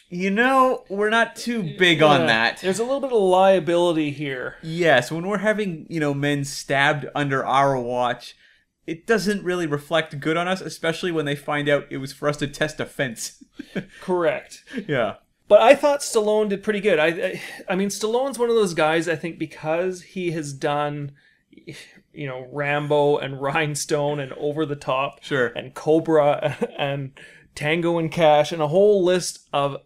[0.09, 2.61] you know, we're not too big on that.
[2.61, 4.57] There's a little bit of liability here.
[4.63, 8.37] Yes, when we're having, you know, men stabbed under our watch,
[8.87, 12.29] it doesn't really reflect good on us, especially when they find out it was for
[12.29, 13.43] us to test a fence.
[14.01, 14.65] Correct.
[14.89, 15.17] yeah.
[15.47, 16.99] but I thought Stallone did pretty good.
[16.99, 19.09] I, I, I mean, Stallone's one of those guys.
[19.09, 21.13] I think because he has done,
[22.13, 25.49] you know, Rambo and Rhinestone and Over the Top, Sure.
[25.49, 27.13] and Cobra and
[27.55, 29.77] Tango and Cash and a whole list of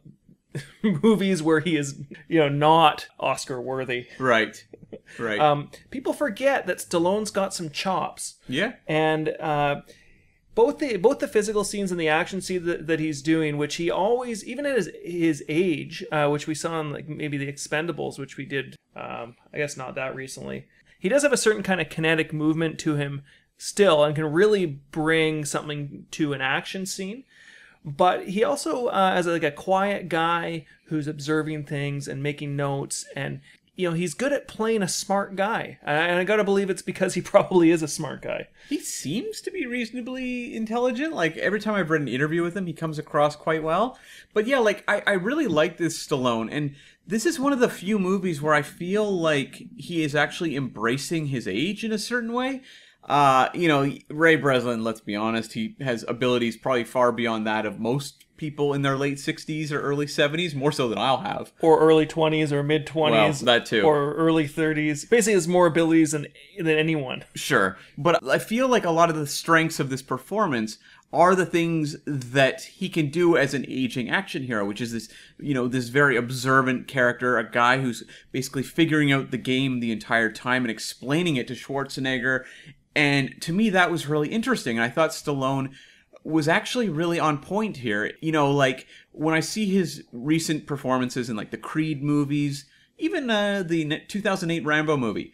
[0.83, 4.07] movies where he is, you know, not Oscar worthy.
[4.19, 4.65] Right.
[5.19, 5.39] Right.
[5.39, 8.75] Um, people forget that Stallone's got some chops yeah.
[8.87, 9.83] and uh,
[10.55, 13.77] both the both the physical scenes and the action scene that, that he's doing, which
[13.77, 17.51] he always, even at his his age, uh, which we saw in like maybe the
[17.53, 20.67] Expendables, which we did, um, I guess not that recently.
[21.07, 23.23] He does have a certain kind of kinetic movement to him
[23.57, 27.23] still, and can really bring something to an action scene.
[27.85, 33.07] But he also, uh, as like a quiet guy who's observing things and making notes,
[33.15, 33.41] and
[33.77, 37.15] you know he's good at playing a smart guy, and I gotta believe it's because
[37.15, 38.49] he probably is a smart guy.
[38.69, 41.15] He seems to be reasonably intelligent.
[41.15, 43.97] Like every time I've read an interview with him, he comes across quite well.
[44.35, 46.75] But yeah, like I, I really like this Stallone, and
[47.07, 51.27] this is one of the few movies where I feel like he is actually embracing
[51.27, 52.63] his age in a certain way.
[53.05, 57.65] Uh, you know, Ray Breslin, let's be honest, he has abilities probably far beyond that
[57.65, 61.53] of most people in their late 60s or early 70s, more so than I'll have.
[61.63, 63.83] or early 20s or mid 20s Well, that too.
[63.83, 66.27] or early 30s basically has more abilities than
[66.59, 67.79] than anyone Sure.
[67.97, 70.77] But I feel like a lot of the strengths of this performance
[71.13, 75.09] are the things that he can do as an aging action hero, which is this,
[75.39, 79.93] you know, this very observant character, a guy who's basically figuring out the game the
[79.93, 82.45] entire time and explaining it to Schwarzenegger.
[82.95, 84.77] And to me, that was really interesting.
[84.77, 85.73] And I thought Stallone
[86.25, 88.13] was actually really on point here.
[88.21, 92.67] You know, like when I see his recent performances in like the Creed movies,
[92.99, 95.33] even uh, the 2008 Rambo movie,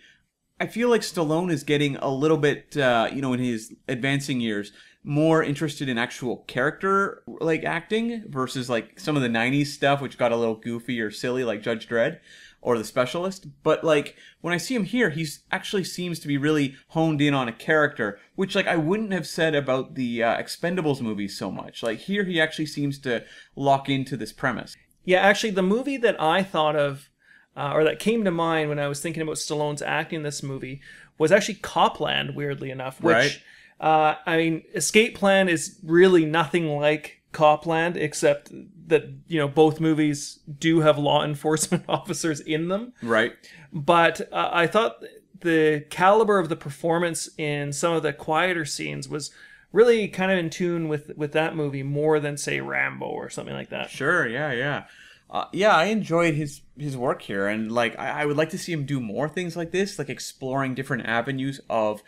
[0.61, 4.41] I feel like Stallone is getting a little bit, uh, you know, in his advancing
[4.41, 4.71] years,
[5.05, 10.19] more interested in actual character like acting versus like some of the 90s stuff, which
[10.19, 12.21] got a little goofy or silly, like Judge Dredd
[12.61, 13.47] or The Specialist.
[13.65, 17.35] But like when I see him here, he's actually seems to be really honed in
[17.35, 21.51] on a character, which like I wouldn't have said about the uh, Expendables movies so
[21.51, 21.83] much.
[21.83, 23.25] Like here, he actually seems to
[23.57, 24.77] lock into this premise.
[25.05, 27.09] yeah actually the movie that i thought of
[27.57, 30.43] uh, or that came to mind when i was thinking about stallone's acting in this
[30.43, 30.81] movie
[31.19, 33.43] was actually Cop Land weirdly enough which Right.
[33.83, 38.53] Uh, i mean escape plan is really nothing like Cop Land except
[38.89, 43.33] that you know both movies do have law enforcement officers in them Right.
[43.73, 45.03] but uh, I thought
[45.41, 49.31] the caliber of the performance in some of the quieter scenes was
[49.73, 53.55] really kind of in tune with with that movie more than say Rambo or something
[53.55, 53.89] like that.
[53.91, 54.85] Sure, yeah, yeah.
[55.31, 58.59] Uh, yeah, I enjoyed his his work here, and like I, I would like to
[58.59, 62.03] see him do more things like this, like exploring different avenues of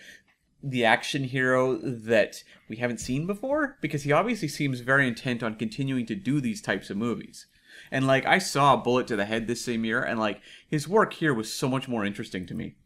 [0.65, 5.57] the action hero that we haven't seen before, because he obviously seems very intent on
[5.57, 7.47] continuing to do these types of movies.
[7.91, 11.13] And like I saw Bullet to the Head this same year, and like his work
[11.15, 12.77] here was so much more interesting to me.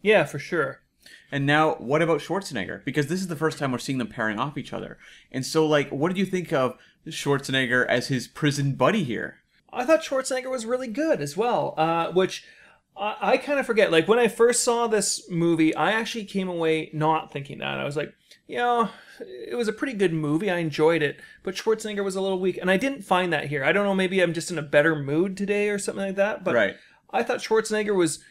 [0.00, 0.80] Yeah, for sure.
[1.30, 2.84] And now, what about Schwarzenegger?
[2.84, 4.98] Because this is the first time we're seeing them pairing off each other.
[5.30, 9.38] And so, like, what did you think of Schwarzenegger as his prison buddy here?
[9.72, 12.44] I thought Schwarzenegger was really good as well, uh, which
[12.98, 13.92] I, I kind of forget.
[13.92, 17.78] Like when I first saw this movie, I actually came away not thinking that.
[17.78, 18.14] I was like,
[18.46, 18.88] you know,
[19.20, 20.50] it was a pretty good movie.
[20.50, 23.64] I enjoyed it, but Schwarzenegger was a little weak, and I didn't find that here.
[23.64, 23.94] I don't know.
[23.94, 26.44] Maybe I'm just in a better mood today or something like that.
[26.44, 26.76] But Right.
[27.10, 28.22] I thought Schwarzenegger was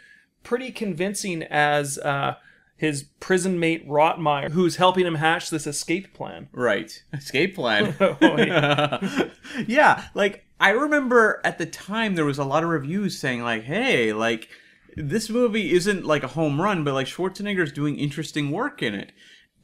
[0.44, 2.36] pretty convincing as uh,
[2.78, 6.48] his prison mate Rottmayer, who's helping him hatch this escape plan.
[6.54, 7.04] Right.
[7.14, 7.96] Escape plan.
[8.00, 9.30] Oh, yeah.
[9.68, 13.64] yeah, like I remember at the time there was a lot of reviews saying like,
[13.64, 14.50] "Hey, like
[14.96, 19.12] this movie isn't like a home run, but like Schwarzenegger's doing interesting work in it."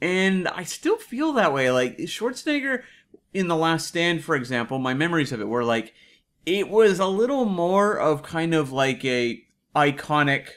[0.00, 1.70] And I still feel that way.
[1.70, 2.82] Like Schwarzenegger
[3.32, 5.94] in The Last Stand, for example, my memories of it were like
[6.44, 10.48] it was a little more of kind of like a iconic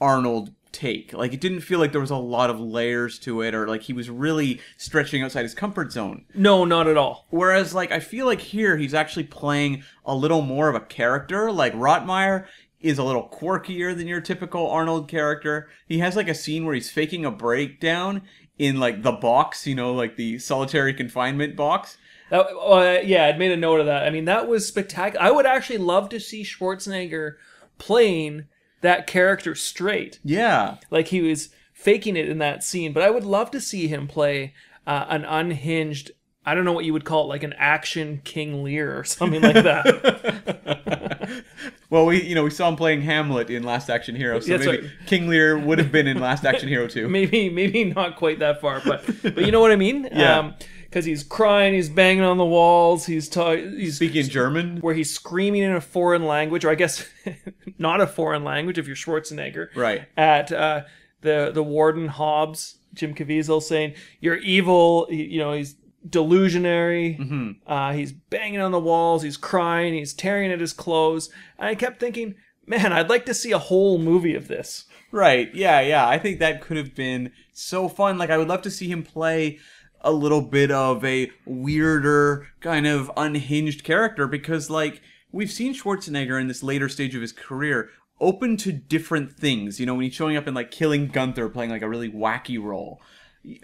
[0.00, 1.12] Arnold take.
[1.12, 3.82] Like it didn't feel like there was a lot of layers to it or like
[3.82, 6.24] he was really stretching outside his comfort zone.
[6.34, 7.26] No, not at all.
[7.30, 11.50] Whereas, like, I feel like here he's actually playing a little more of a character.
[11.50, 12.46] Like, Rottmayer
[12.80, 15.68] is a little quirkier than your typical Arnold character.
[15.86, 18.22] He has, like, a scene where he's faking a breakdown
[18.58, 21.96] in, like, the box, you know, like the solitary confinement box.
[22.30, 24.04] That, uh, yeah, I'd made a note of that.
[24.04, 25.24] I mean, that was spectacular.
[25.24, 27.34] I would actually love to see Schwarzenegger
[27.78, 28.44] playing
[28.80, 30.76] that character straight, Yeah.
[30.90, 32.92] like he was faking it in that scene.
[32.92, 34.54] But I would love to see him play
[34.86, 36.10] uh, an unhinged.
[36.46, 39.42] I don't know what you would call it, like an action King Lear or something
[39.42, 41.04] like that.
[41.90, 44.66] Well, we you know we saw him playing Hamlet in Last Action Hero, so That's
[44.66, 44.90] maybe right.
[45.06, 47.08] King Lear would have been in Last Action Hero too.
[47.08, 50.06] maybe maybe not quite that far, but but you know what I mean?
[50.12, 50.52] Yeah.
[50.88, 55.14] Because he's crying, he's banging on the walls, he's ta- he's Speaking German, where he's
[55.14, 57.06] screaming in a foreign language, or I guess
[57.78, 59.68] not a foreign language if you're Schwarzenegger.
[59.76, 60.06] right?
[60.16, 60.84] At uh,
[61.20, 65.06] the the warden Hobbs, Jim Caviezel, saying you're evil.
[65.10, 65.76] You you know he's
[66.08, 67.18] delusionary.
[67.18, 67.70] Mm-hmm.
[67.70, 69.22] Uh, he's banging on the walls.
[69.22, 69.94] He's crying.
[69.94, 71.28] He's tearing at his clothes.
[71.58, 72.34] And I kept thinking,
[72.66, 74.84] man, I'd like to see a whole movie of this.
[75.10, 75.54] Right.
[75.54, 76.06] Yeah, yeah.
[76.06, 78.18] I think that could have been so fun.
[78.18, 79.58] Like I would love to see him play
[80.00, 85.00] a little bit of a weirder, kind of unhinged character because like
[85.32, 87.90] we've seen Schwarzenegger in this later stage of his career
[88.20, 89.78] open to different things.
[89.78, 92.62] You know, when he's showing up in like Killing Gunther playing like a really wacky
[92.62, 93.00] role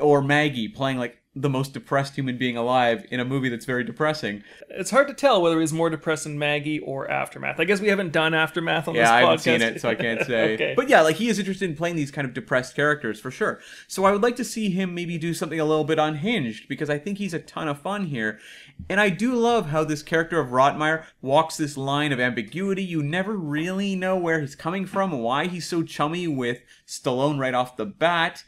[0.00, 3.82] or Maggie playing like the most depressed human being alive in a movie that's very
[3.82, 4.44] depressing.
[4.70, 7.58] It's hard to tell whether he's more depressed in Maggie or Aftermath.
[7.58, 9.24] I guess we haven't done Aftermath on this Yeah, I podcast.
[9.24, 10.54] haven't seen it, so I can't say.
[10.54, 10.74] Okay.
[10.76, 13.60] But yeah, like he is interested in playing these kind of depressed characters for sure.
[13.88, 16.88] So I would like to see him maybe do something a little bit unhinged because
[16.88, 18.38] I think he's a ton of fun here.
[18.88, 22.84] And I do love how this character of Rottmayer walks this line of ambiguity.
[22.84, 27.54] You never really know where he's coming from, why he's so chummy with Stallone right
[27.54, 28.44] off the bat.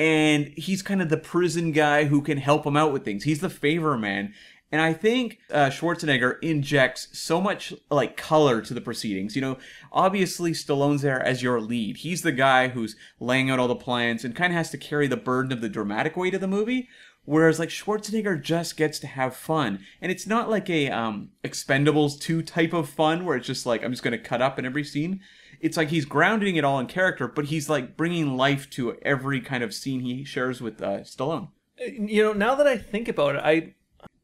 [0.00, 3.24] And he's kind of the prison guy who can help him out with things.
[3.24, 4.32] He's the favor man.
[4.72, 9.36] And I think uh, Schwarzenegger injects so much like color to the proceedings.
[9.36, 9.58] You know,
[9.92, 11.98] obviously Stallone's there as your lead.
[11.98, 15.06] He's the guy who's laying out all the plans and kind of has to carry
[15.06, 16.88] the burden of the dramatic weight of the movie.
[17.26, 22.18] Whereas like Schwarzenegger just gets to have fun, and it's not like a um, Expendables
[22.18, 24.64] two type of fun where it's just like I'm just going to cut up in
[24.64, 25.20] every scene.
[25.60, 29.40] It's like he's grounding it all in character, but he's like bringing life to every
[29.40, 31.48] kind of scene he shares with uh, Stallone.
[31.78, 33.74] you know, now that I think about it, I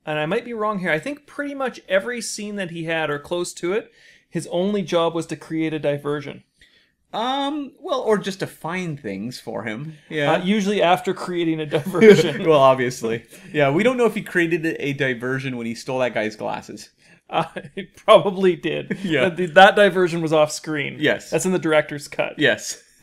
[0.07, 0.91] and I might be wrong here.
[0.91, 3.93] I think pretty much every scene that he had or close to it,
[4.29, 6.45] his only job was to create a diversion.
[7.13, 9.97] Um, well, or just to find things for him.
[10.09, 10.33] Yeah.
[10.33, 12.45] Uh, usually after creating a diversion.
[12.49, 13.25] well, obviously.
[13.53, 16.91] Yeah, we don't know if he created a diversion when he stole that guy's glasses.
[17.31, 18.99] Uh, it probably did.
[19.03, 19.29] Yeah.
[19.31, 20.99] That, that diversion was off screen.
[21.01, 21.29] Yes.
[21.31, 22.39] That's in the director's cut.
[22.39, 22.83] Yes.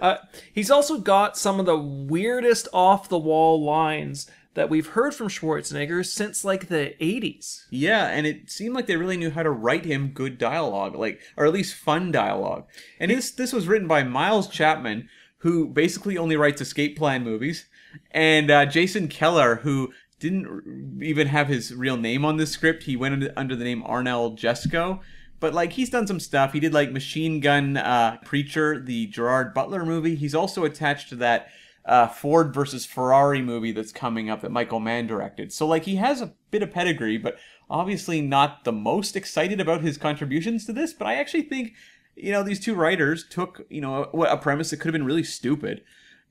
[0.00, 0.16] Uh,
[0.52, 5.28] he's also got some of the weirdest off the wall lines that we've heard from
[5.28, 7.64] Schwarzenegger since like the 80s.
[7.70, 11.20] yeah, and it seemed like they really knew how to write him good dialogue, like
[11.36, 12.66] or at least fun dialogue.
[12.98, 15.08] And this this was written by Miles Chapman,
[15.38, 17.66] who basically only writes escape plan movies,
[18.10, 22.84] and uh, Jason Keller, who didn't even have his real name on this script.
[22.84, 25.00] He went under, under the name Arnell Jesko.
[25.40, 26.52] But like he's done some stuff.
[26.52, 30.16] He did like Machine Gun uh, Preacher, the Gerard Butler movie.
[30.16, 31.48] He's also attached to that
[31.84, 35.52] uh, Ford versus Ferrari movie that's coming up that Michael Mann directed.
[35.52, 37.38] So like he has a bit of pedigree, but
[37.70, 40.92] obviously not the most excited about his contributions to this.
[40.92, 41.74] But I actually think
[42.16, 45.04] you know these two writers took you know a, a premise that could have been
[45.04, 45.82] really stupid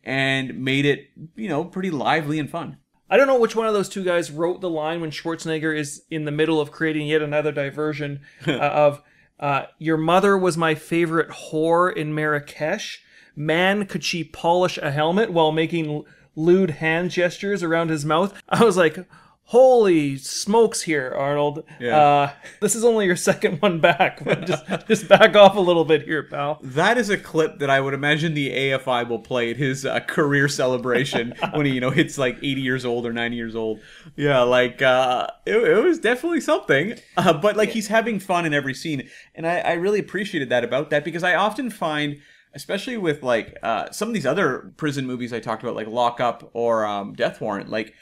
[0.03, 2.77] and made it you know pretty lively and fun.
[3.09, 6.03] I don't know which one of those two guys wrote the line when Schwarzenegger is
[6.09, 9.01] in the middle of creating yet another diversion uh, of
[9.39, 13.03] uh, "Your mother was my favorite whore in Marrakesh."
[13.35, 16.03] Man, could she polish a helmet while making
[16.35, 18.41] lewd hand gestures around his mouth?
[18.49, 19.07] I was like,
[19.47, 21.63] "Holy smokes, here, Arnold!
[21.79, 21.97] Yeah.
[21.97, 22.31] Uh,
[22.61, 24.23] this is only your second one back.
[24.45, 27.79] just, just back off a little bit here, pal." That is a clip that I
[27.79, 31.91] would imagine the AFI will play at his uh, career celebration when he, you know,
[31.91, 33.79] hits like 80 years old or 90 years old.
[34.15, 36.95] Yeah, like uh, it, it was definitely something.
[37.15, 40.63] Uh, but like he's having fun in every scene, and I, I really appreciated that
[40.63, 42.21] about that because I often find,
[42.53, 46.19] especially with like uh, some of these other prison movies I talked about, like Lock
[46.19, 47.93] Up or um, Death Warrant, like.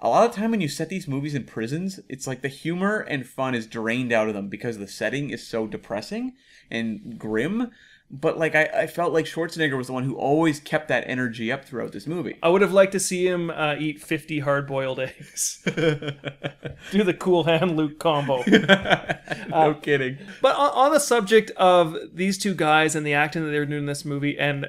[0.00, 3.00] A lot of time when you set these movies in prisons, it's like the humor
[3.00, 6.34] and fun is drained out of them because the setting is so depressing
[6.70, 7.70] and grim
[8.10, 11.50] but like I, I felt like Schwarzenegger was the one who always kept that energy
[11.50, 12.36] up throughout this movie.
[12.42, 15.60] I would have liked to see him uh, eat 50 hard boiled eggs.
[15.64, 18.44] Do the cool hand Luke combo.
[19.48, 20.18] no kidding.
[20.40, 23.66] But on, on the subject of these two guys and the acting that they were
[23.66, 24.66] doing in this movie, and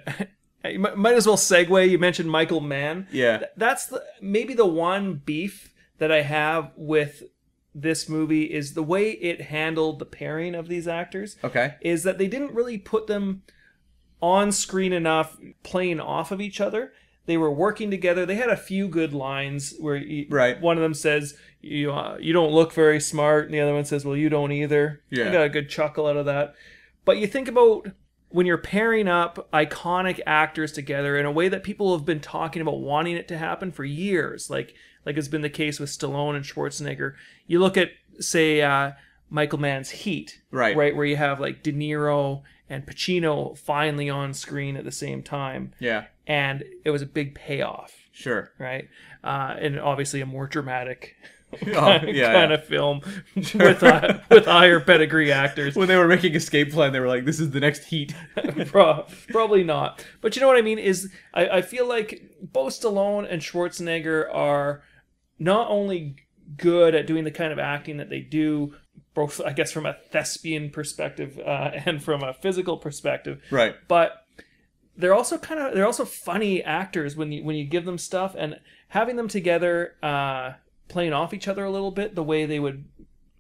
[0.70, 1.90] you might might as well segue.
[1.90, 3.08] You mentioned Michael Mann.
[3.12, 3.38] Yeah.
[3.40, 7.24] Th- That's the, maybe the one beef that I have with
[7.74, 11.36] this movie is the way it handled the pairing of these actors.
[11.44, 11.76] Okay.
[11.82, 13.44] Is that they didn't really put them
[14.22, 16.94] on screen enough playing off of each other.
[17.26, 18.26] They were working together.
[18.26, 20.62] They had a few good lines where he, Right.
[20.62, 23.84] one of them says, "You uh, you don't look very smart," and the other one
[23.86, 25.30] says, "Well, you don't either." Yeah.
[25.30, 26.54] I got a good chuckle out of that.
[27.04, 27.88] But you think about
[28.30, 32.62] when you're pairing up iconic actors together in a way that people have been talking
[32.62, 34.74] about wanting it to happen for years, like
[35.06, 37.14] like has been the case with Stallone and Schwarzenegger.
[37.48, 38.92] You look at say uh,
[39.30, 40.76] Michael Mann's Heat, Right.
[40.76, 45.22] Right, where you have like De Niro and Pacino finally on screen at the same
[45.22, 46.06] time, Yeah.
[46.26, 48.52] and it was a big payoff, Sure.
[48.58, 48.90] right?
[49.24, 51.16] Uh, and obviously a more dramatic
[51.68, 53.02] Oh, kind, yeah, kind of film
[53.36, 55.76] with uh, with higher pedigree actors.
[55.76, 58.16] When they were making Escape Plan, they were like, "This is the next Heat."
[59.30, 60.06] Probably not.
[60.22, 60.80] But you know what I mean?
[60.80, 64.84] Is I, I feel like both Stallone and Schwarzenegger are
[65.38, 66.16] not only
[66.58, 68.74] good at doing the kind of acting that they do,
[69.14, 73.76] both I guess from a thespian perspective uh, and from a physical perspective, right.
[73.88, 74.26] but
[74.98, 78.36] they're also kind of they're also funny actors when you when you give them stuff
[78.38, 80.54] and having them together uh,
[80.88, 82.86] playing off each other a little bit the way they would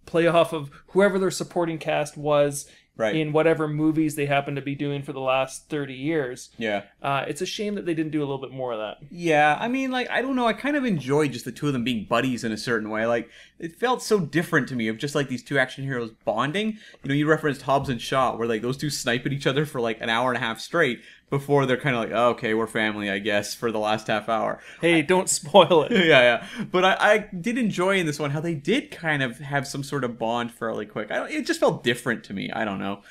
[0.06, 3.14] play off of whoever their supporting cast was Right.
[3.14, 6.84] in whatever movies they happen to be doing for the last 30 years Yeah.
[7.02, 9.58] uh, it's a shame that they didn't do a little bit more of that Yeah,
[9.60, 10.48] I mean, like, I don't know.
[10.48, 13.06] I kind of enjoyed just the two of them being buddies in a certain way.
[13.06, 13.30] Like,
[13.60, 16.78] it felt so different to me of just like these two action heroes bonding.
[17.04, 19.66] You know, you referenced Hobbs and Shaw, where like those two snipe at each other
[19.66, 22.54] for like an hour and a half straight before they're kind of like, oh, okay,
[22.54, 24.60] we're family, I guess, for the last half hour.
[24.82, 26.66] hey don't spoil it yeah, yeah.
[26.72, 29.84] But I, I did enjoy in this one how they did kind of have some
[29.84, 31.12] sort of bond fairly quick.
[31.12, 32.52] I don't, it just felt different to me.
[32.52, 33.02] I don't know.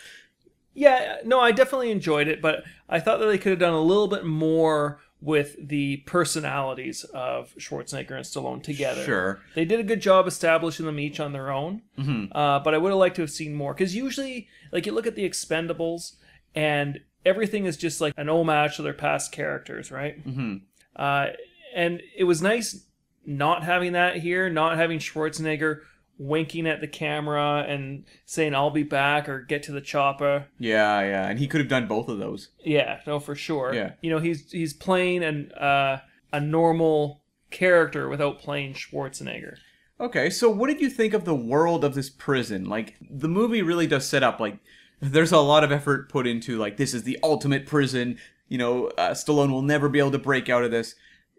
[0.74, 3.80] Yeah, no, I definitely enjoyed it, but I thought that they could have done a
[3.80, 9.02] little bit more with the personalities of Schwarzenegger and Stallone together.
[9.04, 9.40] Sure.
[9.54, 12.36] They did a good job establishing them each on their own, Mm-hmm.
[12.36, 13.72] uh, but I would have liked to have seen more.
[13.72, 16.16] Because usually, like, you look at the Expendables,
[16.54, 20.26] and everything is just like an homage to their past characters, right?
[20.26, 20.56] Mm-hmm.
[20.96, 21.26] Uh,
[21.74, 22.84] and it was nice
[23.26, 25.80] not having that here, not having Schwarzenegger
[26.18, 30.46] winking at the camera and saying, I'll be back or get to the chopper.
[30.58, 31.28] Yeah, yeah.
[31.28, 32.50] And he could have done both of those.
[32.64, 33.74] Yeah, no, for sure.
[33.74, 33.92] Yeah.
[34.00, 36.00] You know, he's he's playing an uh,
[36.32, 39.56] a normal character without playing Schwarzenegger.
[40.00, 42.64] Okay, so what did you think of the world of this prison?
[42.64, 44.58] Like, the movie really does set up, like,
[45.12, 48.18] there's a lot of effort put into, like, this is the ultimate prison.
[48.48, 50.94] You know, uh, Stallone will never be able to break out of this.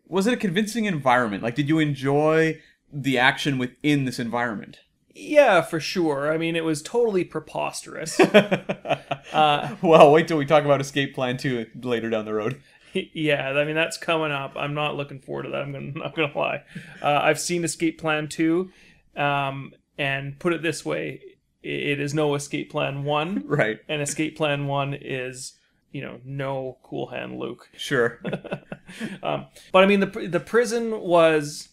[0.08, 1.44] Was it a convincing environment?
[1.44, 2.62] Like, did you enjoy
[2.92, 4.80] the action within this environment?
[5.14, 6.32] Yeah, for sure.
[6.32, 8.20] I mean, it was totally preposterous.
[8.20, 12.62] uh, well, wait till we talk about Escape Plan 2 later down the road.
[13.14, 14.54] yeah, I mean that's coming up.
[14.56, 15.62] I'm not looking forward to that.
[15.62, 16.64] I'm gonna not gonna lie.
[17.02, 18.72] Uh, I've seen Escape Plan two,
[19.16, 21.22] um, and put it this way,
[21.66, 23.80] it is no Escape Plan one, Right.
[23.90, 25.54] and Escape Plan one is
[25.92, 27.70] you know no Cool Hand Luke.
[27.78, 28.20] Sure.
[29.24, 31.70] Um, but I mean, the the prison was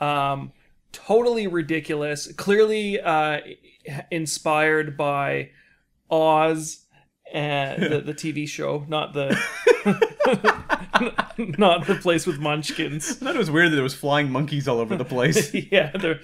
[0.00, 0.52] um,
[0.92, 2.32] totally ridiculous.
[2.32, 3.40] Clearly uh,
[4.10, 5.50] inspired by
[6.10, 6.85] Oz
[7.32, 9.36] and the, the TV show, not the
[11.58, 13.10] not the place with Munchkins.
[13.10, 15.52] I thought it was weird that there was flying monkeys all over the place.
[15.72, 16.20] yeah, they're,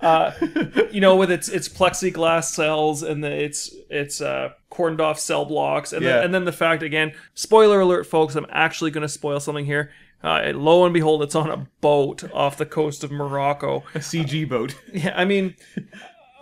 [0.00, 0.32] uh,
[0.90, 5.44] you know, with its its plexiglass cells and the its its uh, cordoned off cell
[5.44, 6.16] blocks, and Yeah.
[6.16, 9.66] then, and then the fact again, spoiler alert, folks, I'm actually going to spoil something
[9.66, 9.90] here.
[10.22, 13.84] Uh, lo and behold, it's on a boat off the coast of Morocco.
[13.94, 14.74] a CG boat.
[14.92, 15.54] Yeah, I mean,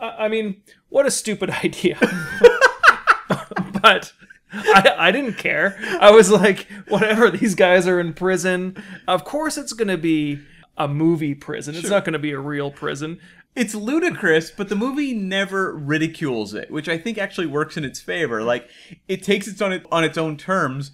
[0.00, 1.98] I, I mean, what a stupid idea.
[3.82, 4.12] But
[4.52, 5.78] I, I didn't care.
[6.00, 7.30] I was like, whatever.
[7.30, 8.82] These guys are in prison.
[9.06, 10.40] Of course, it's going to be
[10.76, 11.74] a movie prison.
[11.74, 13.20] It's not going to be a real prison.
[13.54, 18.00] It's ludicrous, but the movie never ridicules it, which I think actually works in its
[18.00, 18.42] favor.
[18.42, 18.68] Like,
[19.08, 20.92] it takes it on it on its own terms.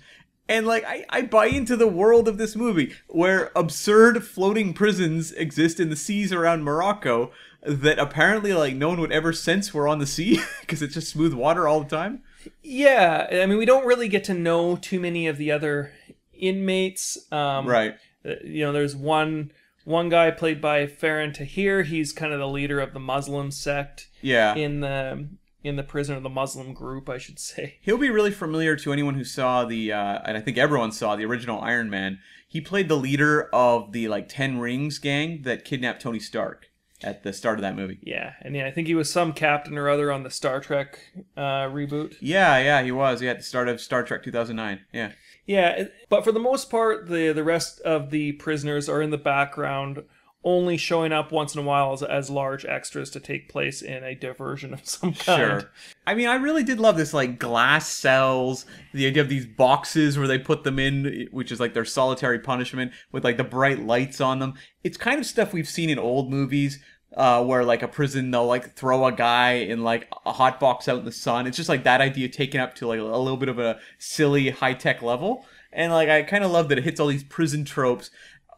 [0.48, 5.30] And like I, I buy into the world of this movie where absurd floating prisons
[5.32, 7.30] exist in the seas around Morocco
[7.62, 11.10] that apparently like no one would ever sense were on the sea because it's just
[11.10, 12.22] smooth water all the time.
[12.62, 15.92] Yeah, I mean, we don't really get to know too many of the other
[16.32, 17.18] inmates.
[17.32, 17.94] Um, Right.
[18.24, 19.52] uh, You know, there's one
[19.84, 21.82] one guy played by Faran Tahir.
[21.82, 24.54] He's kind of the leader of the Muslim sect Yeah.
[24.54, 25.28] in the
[25.64, 27.78] in the prison or the Muslim group, I should say.
[27.80, 31.16] He'll be really familiar to anyone who saw the, uh, and I think everyone saw
[31.16, 32.20] the original Iron Man.
[32.46, 36.67] He played the leader of the like Ten Rings gang that kidnapped Tony Stark
[37.02, 37.98] at the start of that movie.
[38.02, 40.98] Yeah, and yeah, I think he was some captain or other on the Star Trek
[41.36, 42.16] uh, reboot.
[42.20, 43.22] Yeah, yeah, he was.
[43.22, 44.80] Yeah, at the start of Star Trek 2009.
[44.92, 45.12] Yeah.
[45.46, 49.16] Yeah, but for the most part, the the rest of the prisoners are in the
[49.16, 50.02] background,
[50.48, 54.02] only showing up once in a while as, as large extras to take place in
[54.02, 55.60] a diversion of some kind.
[55.62, 55.70] Sure.
[56.06, 60.16] I mean, I really did love this, like, glass cells, the idea of these boxes
[60.18, 63.84] where they put them in, which is like their solitary punishment, with like the bright
[63.84, 64.54] lights on them.
[64.82, 66.82] It's kind of stuff we've seen in old movies.
[67.16, 70.86] Uh, where like a prison they'll like throw a guy in like a hot box
[70.88, 73.38] out in the sun it's just like that idea taken up to like a little
[73.38, 77.00] bit of a silly high-tech level and like i kind of love that it hits
[77.00, 78.10] all these prison tropes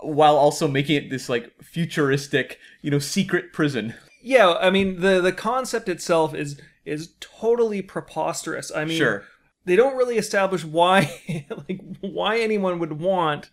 [0.02, 5.20] while also making it this like futuristic you know secret prison yeah, I mean the
[5.20, 8.72] the concept itself is is totally preposterous.
[8.74, 9.24] I mean, Sure.
[9.64, 13.50] they don't really establish why like why anyone would want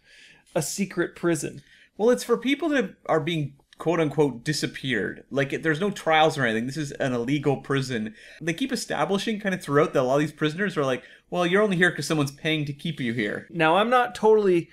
[0.55, 1.61] a secret prison.
[1.97, 5.23] Well, it's for people that are being quote unquote disappeared.
[5.31, 6.67] Like there's no trials or anything.
[6.67, 8.13] This is an illegal prison.
[8.41, 11.45] They keep establishing kind of throughout that a lot of these prisoners are like, well,
[11.45, 13.47] you're only here because someone's paying to keep you here.
[13.49, 14.69] Now, I'm not totally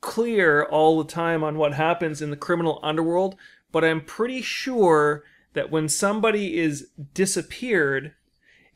[0.00, 3.36] clear all the time on what happens in the criminal underworld,
[3.72, 5.24] but I'm pretty sure
[5.54, 8.14] that when somebody is disappeared,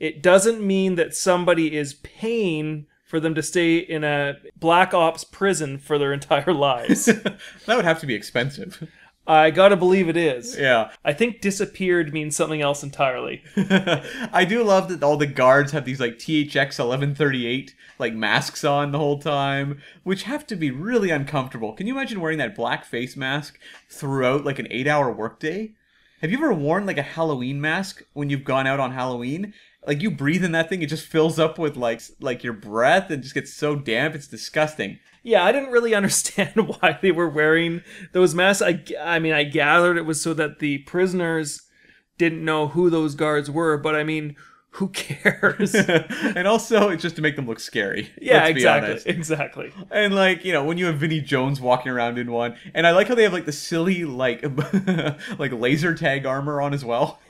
[0.00, 5.22] it doesn't mean that somebody is paying for them to stay in a black ops
[5.22, 7.04] prison for their entire lives.
[7.66, 8.88] that would have to be expensive.
[9.26, 10.58] I gotta believe it is.
[10.58, 10.90] Yeah.
[11.04, 13.42] I think disappeared means something else entirely.
[13.56, 18.90] I do love that all the guards have these like THX 1138 like masks on
[18.90, 21.72] the whole time, which have to be really uncomfortable.
[21.72, 25.72] Can you imagine wearing that black face mask throughout like an 8-hour workday?
[26.20, 29.54] Have you ever worn like a Halloween mask when you've gone out on Halloween?
[29.86, 33.10] Like you breathe in that thing, it just fills up with like like your breath
[33.10, 34.98] and just gets so damp, it's disgusting.
[35.22, 38.62] Yeah, I didn't really understand why they were wearing those masks.
[38.62, 41.62] I, I mean, I gathered it was so that the prisoners
[42.18, 44.36] didn't know who those guards were, but I mean,
[44.76, 45.74] who cares?
[45.74, 48.10] and also it's just to make them look scary.
[48.20, 49.02] yeah, exactly.
[49.10, 49.72] Exactly.
[49.90, 52.92] And like, you know, when you have Vinnie Jones walking around in one, and I
[52.92, 54.42] like how they have like the silly like
[55.38, 57.20] like laser tag armor on as well.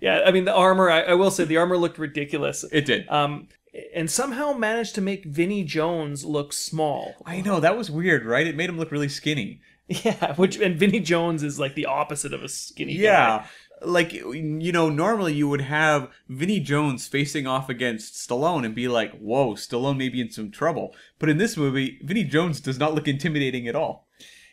[0.00, 2.64] Yeah, I mean, the armor, I, I will say, the armor looked ridiculous.
[2.72, 3.08] It did.
[3.08, 3.46] Um,
[3.94, 7.14] and somehow managed to make Vinnie Jones look small.
[7.24, 8.46] I know that was weird, right?
[8.46, 9.60] It made him look really skinny.
[9.88, 13.02] Yeah, which, and Vinnie Jones is like the opposite of a skinny guy.
[13.02, 13.46] Yeah.
[13.84, 18.86] Like you know, normally you would have Vinnie Jones facing off against Stallone and be
[18.88, 22.78] like, "Whoa, Stallone may be in some trouble." But in this movie, Vinnie Jones does
[22.78, 24.06] not look intimidating at all.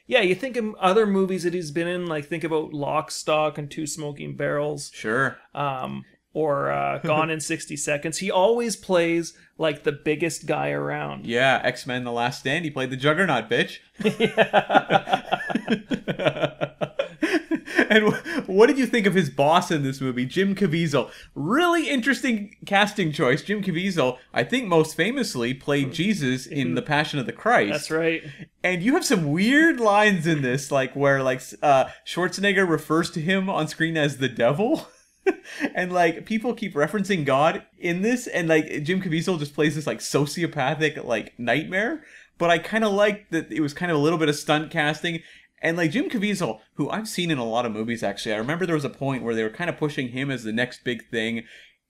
[0.08, 3.60] Yeah, you think of other movies that he's been in, like think about Lock, Stock,
[3.60, 4.90] and Two Smoking Barrels.
[4.94, 5.38] Sure.
[5.54, 6.04] um,
[6.40, 8.20] or uh, Gone in 60 Seconds.
[8.20, 11.26] He always plays like the biggest guy around.
[11.26, 12.64] Yeah, X Men: The Last Stand.
[12.64, 13.80] He played the Juggernaut, bitch.
[17.90, 18.14] and
[18.48, 21.12] what did you think of his boss in this movie, Jim Caviezel?
[21.36, 23.42] Really interesting casting choice.
[23.42, 27.72] Jim Caviezel, I think, most famously played Jesus in The Passion of the Christ.
[27.72, 28.24] That's right.
[28.64, 33.22] And you have some weird lines in this, like where like uh, Schwarzenegger refers to
[33.22, 34.88] him on screen as the devil.
[35.76, 39.88] and like people keep referencing God in this, and like Jim Caviezel just plays this
[39.88, 42.04] like sociopathic like nightmare.
[42.38, 44.72] But I kind of like that it was kind of a little bit of stunt
[44.72, 45.22] casting,
[45.62, 48.34] and like Jim Caviezel, who I've seen in a lot of movies actually.
[48.34, 50.54] I remember there was a point where they were kind of pushing him as the
[50.54, 51.44] next big thing,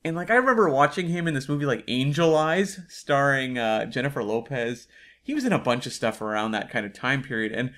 [0.04, 4.24] and like I remember watching him in this movie like Angel Eyes, starring uh, Jennifer
[4.24, 4.88] Lopez.
[5.22, 7.72] He was in a bunch of stuff around that kind of time period, and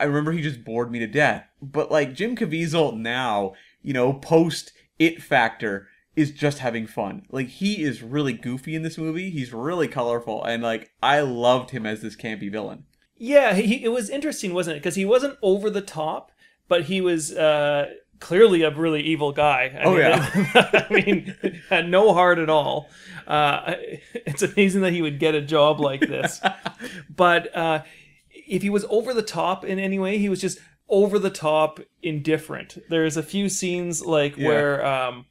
[0.00, 1.46] I remember he just bored me to death.
[1.62, 3.52] But like Jim Caviezel now,
[3.82, 7.26] you know, post It Factor is just having fun.
[7.30, 9.30] Like he is really goofy in this movie.
[9.30, 12.84] He's really colorful, and like I loved him as this campy villain.
[13.16, 14.80] Yeah, he, it was interesting, wasn't it?
[14.80, 16.30] Because he wasn't over the top,
[16.68, 17.90] but he was uh,
[18.20, 19.76] clearly a really evil guy.
[19.76, 20.86] I Oh, mean, yeah.
[20.88, 22.88] I mean, had no heart at all.
[23.26, 23.74] Uh,
[24.14, 26.40] it's amazing that he would get a job like this.
[27.14, 27.82] but uh,
[28.30, 30.58] if he was over the top in any way, he was just
[30.88, 32.78] over the top indifferent.
[32.88, 34.48] There's a few scenes like Yeah.
[34.48, 35.26] where um,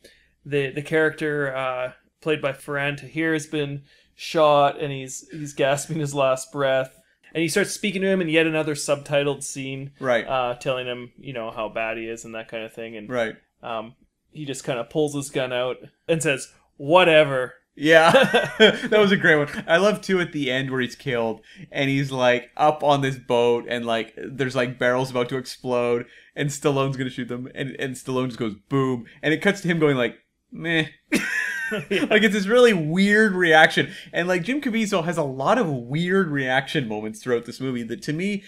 [0.45, 1.91] the the character uh,
[2.21, 3.83] played by Faran Tahir has been
[4.15, 6.93] shot and he's he's gasping his last breath.
[7.33, 10.25] And he starts speaking to him in yet another subtitled scene, Right.
[10.25, 12.95] uh, telling him, you know, how bad he is and that kind of thing.
[12.95, 13.35] And right.
[13.61, 13.95] um,
[14.31, 15.75] he just kind of pulls his gun out
[16.07, 18.11] and says, "Whatever." Yeah,
[18.57, 19.63] that was a great one.
[19.67, 23.17] I love too at the end where he's killed and he's like up on this
[23.17, 27.75] boat and like there's like barrels about to explode and Stallone's gonna shoot them and
[27.79, 30.17] and Stallone just goes boom and it cuts to him going like
[30.51, 30.87] meh.
[31.11, 36.29] like it's this really weird reaction and like Jim Caviezel has a lot of weird
[36.29, 38.43] reaction moments throughout this movie that to me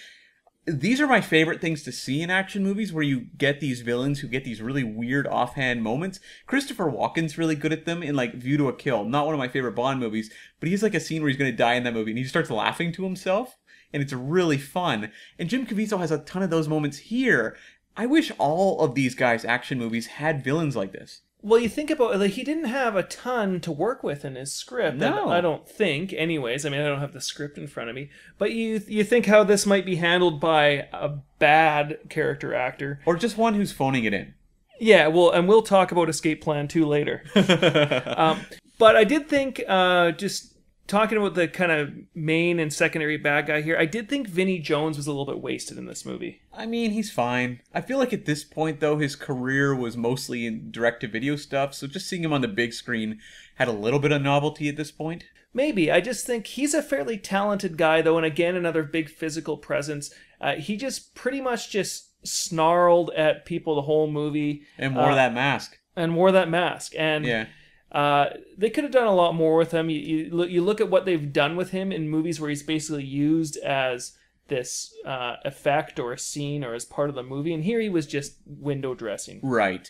[0.66, 4.20] these are my favorite things to see in action movies where you get these villains
[4.20, 6.20] who get these really weird offhand moments.
[6.45, 9.39] Christopher Walken's really good at them in like View to a Kill, not one of
[9.39, 11.84] my favorite Bond movies, but he's like a scene where he's going to die in
[11.84, 13.57] that movie and he starts laughing to himself
[13.93, 15.12] and it's really fun.
[15.38, 17.57] And Jim Caviezel has a ton of those moments here.
[17.97, 21.22] I wish all of these guys' action movies had villains like this.
[21.41, 24.53] Well, you think about like he didn't have a ton to work with in his
[24.53, 24.97] script.
[24.97, 25.29] No.
[25.29, 26.11] I don't think.
[26.11, 28.09] Anyways, I mean, I don't have the script in front of me.
[28.37, 32.99] But you you think how this might be handled by a bad character actor?
[33.05, 34.33] Or just one who's phoning it in.
[34.81, 37.23] Yeah, well, and we'll talk about Escape Plan 2 later.
[38.17, 38.39] um,
[38.77, 40.48] but I did think, uh, just
[40.89, 44.59] talking about the kind of main and secondary bad guy here, I did think Vinnie
[44.59, 46.41] Jones was a little bit wasted in this movie.
[46.53, 47.61] I mean, he's fine.
[47.73, 51.37] I feel like at this point, though, his career was mostly in direct to video
[51.37, 53.19] stuff, so just seeing him on the big screen
[53.55, 55.23] had a little bit of novelty at this point.
[55.53, 55.89] Maybe.
[55.91, 60.13] I just think he's a fairly talented guy, though, and again, another big physical presence.
[60.41, 65.15] Uh, he just pretty much just snarled at people the whole movie And wore Uh,
[65.15, 65.77] that mask.
[65.95, 66.93] and wore that mask.
[66.97, 67.45] And Yeah.
[67.91, 68.27] Uh,
[68.57, 69.89] they could have done a lot more with him.
[69.89, 72.63] You, you look you look at what they've done with him in movies where he's
[72.63, 74.15] basically used as
[74.47, 77.89] this uh, effect or a scene or as part of the movie, and here he
[77.89, 79.39] was just window dressing.
[79.41, 79.89] Right.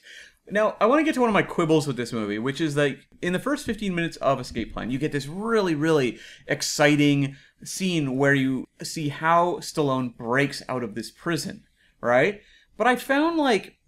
[0.52, 2.76] Now, I want to get to one of my quibbles with this movie, which is
[2.76, 7.36] like in the first 15 minutes of Escape Plan, you get this really, really exciting
[7.64, 11.66] scene where you see how Stallone breaks out of this prison,
[12.02, 12.41] right?
[12.78, 13.79] But I found like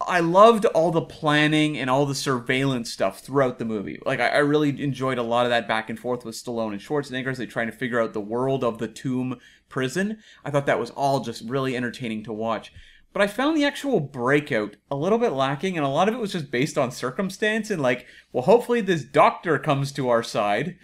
[0.00, 4.00] I loved all the planning and all the surveillance stuff throughout the movie.
[4.06, 6.80] Like, I, I really enjoyed a lot of that back and forth with Stallone and
[6.80, 10.18] Schwarzenegger as they trying to figure out the world of the tomb prison.
[10.44, 12.72] I thought that was all just really entertaining to watch.
[13.12, 16.20] But I found the actual breakout a little bit lacking, and a lot of it
[16.20, 20.76] was just based on circumstance and, like, well, hopefully this doctor comes to our side.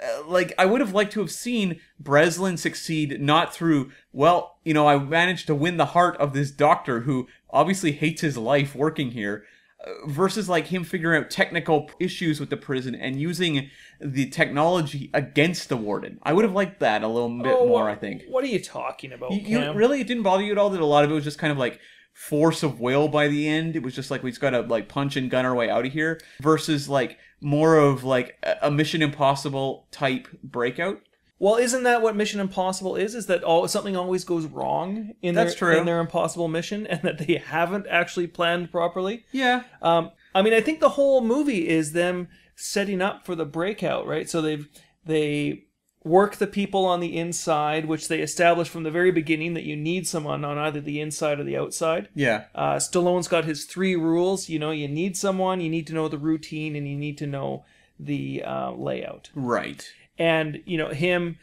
[0.00, 4.74] Uh, like I would have liked to have seen Breslin succeed not through well, you
[4.74, 8.74] know, I managed to win the heart of this doctor who obviously hates his life
[8.74, 9.44] working here
[9.84, 13.70] uh, versus like him figuring out technical issues with the prison and using
[14.00, 16.18] the technology against the warden.
[16.22, 18.22] I would have liked that a little bit Oh, more, I think.
[18.28, 20.80] What are you talking about, You, you really it didn't bother you at all that
[20.80, 21.80] a lot of it was just kind of like
[22.12, 23.76] force of will by the end.
[23.76, 25.92] It was just like we just gotta like punch and gun our way out of
[25.92, 31.00] here versus like more of like a Mission Impossible type breakout.
[31.40, 33.14] Well, isn't that what Mission Impossible is?
[33.14, 35.78] Is that all something always goes wrong in That's their true.
[35.78, 39.24] in their impossible mission, and that they haven't actually planned properly?
[39.32, 39.62] Yeah.
[39.80, 44.06] Um, I mean, I think the whole movie is them setting up for the breakout,
[44.06, 44.28] right?
[44.28, 44.68] So they've
[45.04, 45.64] they
[46.04, 49.76] work the people on the inside, which they establish from the very beginning that you
[49.76, 52.08] need someone on either the inside or the outside.
[52.14, 52.44] Yeah.
[52.54, 54.50] Uh, Stallone's got his three rules.
[54.50, 57.26] You know, you need someone, you need to know the routine, and you need to
[57.26, 57.64] know
[57.98, 59.30] the uh, layout.
[59.34, 59.90] Right.
[60.18, 61.38] And you know him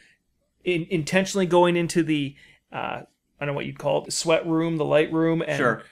[0.64, 2.34] in, intentionally going into the
[2.72, 3.04] uh, I
[3.40, 5.82] don't know what you'd call it, the sweat room, the light room, and Sure.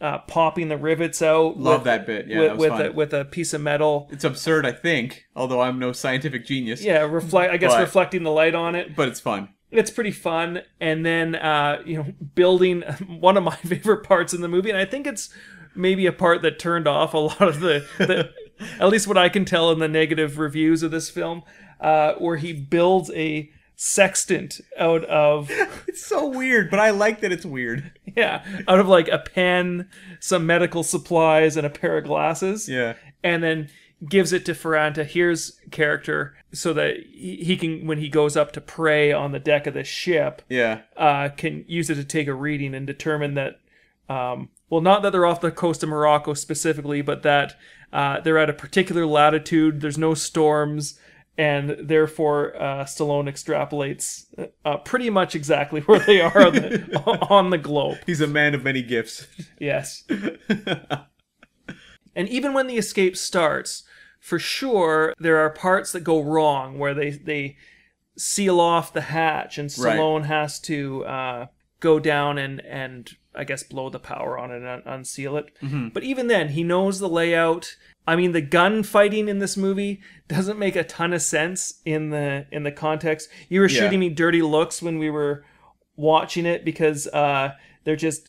[0.00, 1.58] uh, popping the rivets out.
[1.58, 2.26] Love with- that bit.
[2.26, 4.08] Yeah, with that with a, with a piece of metal.
[4.12, 6.82] It's absurd, I think, although I'm no scientific genius.
[6.82, 7.52] Yeah, reflect.
[7.52, 8.94] I guess But- reflecting the light on it.
[8.96, 9.48] But it's fun.
[9.70, 10.60] It's pretty fun.
[10.80, 14.78] And then uh, you know, building one of my favorite parts in the movie, and
[14.78, 15.30] I think it's
[15.74, 18.30] maybe a part that turned off a lot of the, the
[18.80, 21.42] at least what I can tell in the negative reviews of this film,
[21.84, 25.50] uh, where he builds a sextant out of
[25.88, 27.92] It's so weird, but I like that it's weird.
[28.16, 29.88] yeah out of like a pen,
[30.20, 32.68] some medical supplies, and a pair of glasses.
[32.68, 32.94] Yeah.
[33.22, 33.68] and then
[34.08, 38.52] gives it to Faran Tahir's character so that he he can, when he goes up
[38.52, 40.80] to pray on the deck of the ship, Yeah.
[40.96, 43.60] uh, can use it to take a reading and determine that,
[44.08, 47.56] um, well, not that they're off the coast of Morocco specifically, but that
[47.92, 49.80] uh, they're at a particular latitude.
[49.80, 50.98] There's no storms.
[51.36, 54.26] And therefore, uh, Stallone extrapolates
[54.64, 57.98] uh, pretty much exactly where they are on the, on the globe.
[58.06, 59.26] He's a man of many gifts.
[59.58, 60.04] Yes.
[62.14, 63.82] and even when the escape starts,
[64.20, 67.56] for sure there are parts that go wrong where they they
[68.16, 69.98] seal off the hatch and Right.
[69.98, 71.46] Stallone has to uh,
[71.80, 75.50] go down and and I guess blow the power on it and un- unseal it.
[75.60, 75.88] Mm-hmm.
[75.88, 77.76] But even then, he knows the layout.
[78.06, 82.10] I mean, the gun fighting in this movie doesn't make a ton of sense in
[82.10, 83.28] the in the context.
[83.48, 83.80] You were Yeah.
[83.80, 85.44] shooting me dirty looks when we were
[85.96, 87.52] watching it because uh,
[87.84, 88.28] they're just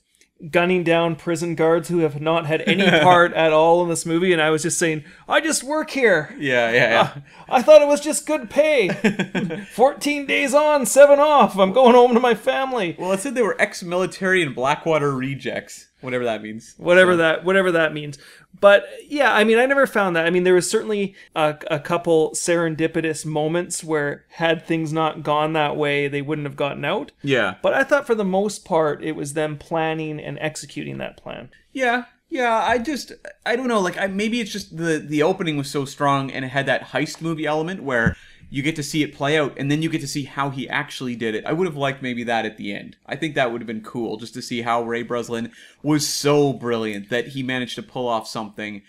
[0.52, 4.34] gunning down prison guards who have not had any part at all in this movie,
[4.34, 6.36] and I was just saying, I just work here.
[6.38, 7.22] Yeah, yeah, yeah.
[7.50, 8.90] I thought it was just good pay.
[9.74, 11.58] 14 days on, 7 off.
[11.58, 12.96] I'm going home to my family.
[13.00, 16.76] well, it said they were ex-military and Blackwater rejects, whatever that means.
[16.78, 18.18] Whatever that whatever that means.
[18.60, 20.26] But yeah, I mean, I never found that.
[20.26, 25.54] I mean, there was certainly a, a couple serendipitous moments where had things not gone
[25.54, 27.12] that way, they wouldn't have gotten out.
[27.22, 27.56] Yeah.
[27.62, 31.50] But I thought for the most part, it was them planning and executing that plan.
[31.74, 32.64] Yeah, yeah.
[32.66, 33.12] I just,
[33.46, 33.82] I don't know.
[33.82, 36.90] Like, I maybe it's just the the opening was so strong and it had that
[36.90, 38.16] heist movie element where
[38.50, 40.70] you get to see it play out and then you get to see how he
[40.70, 41.46] actually did it.
[41.46, 42.98] I would have liked maybe that at the end.
[43.06, 45.52] I think that would have been cool just to see how Ray Breslin
[45.84, 48.82] was so brilliant that he managed to pull off something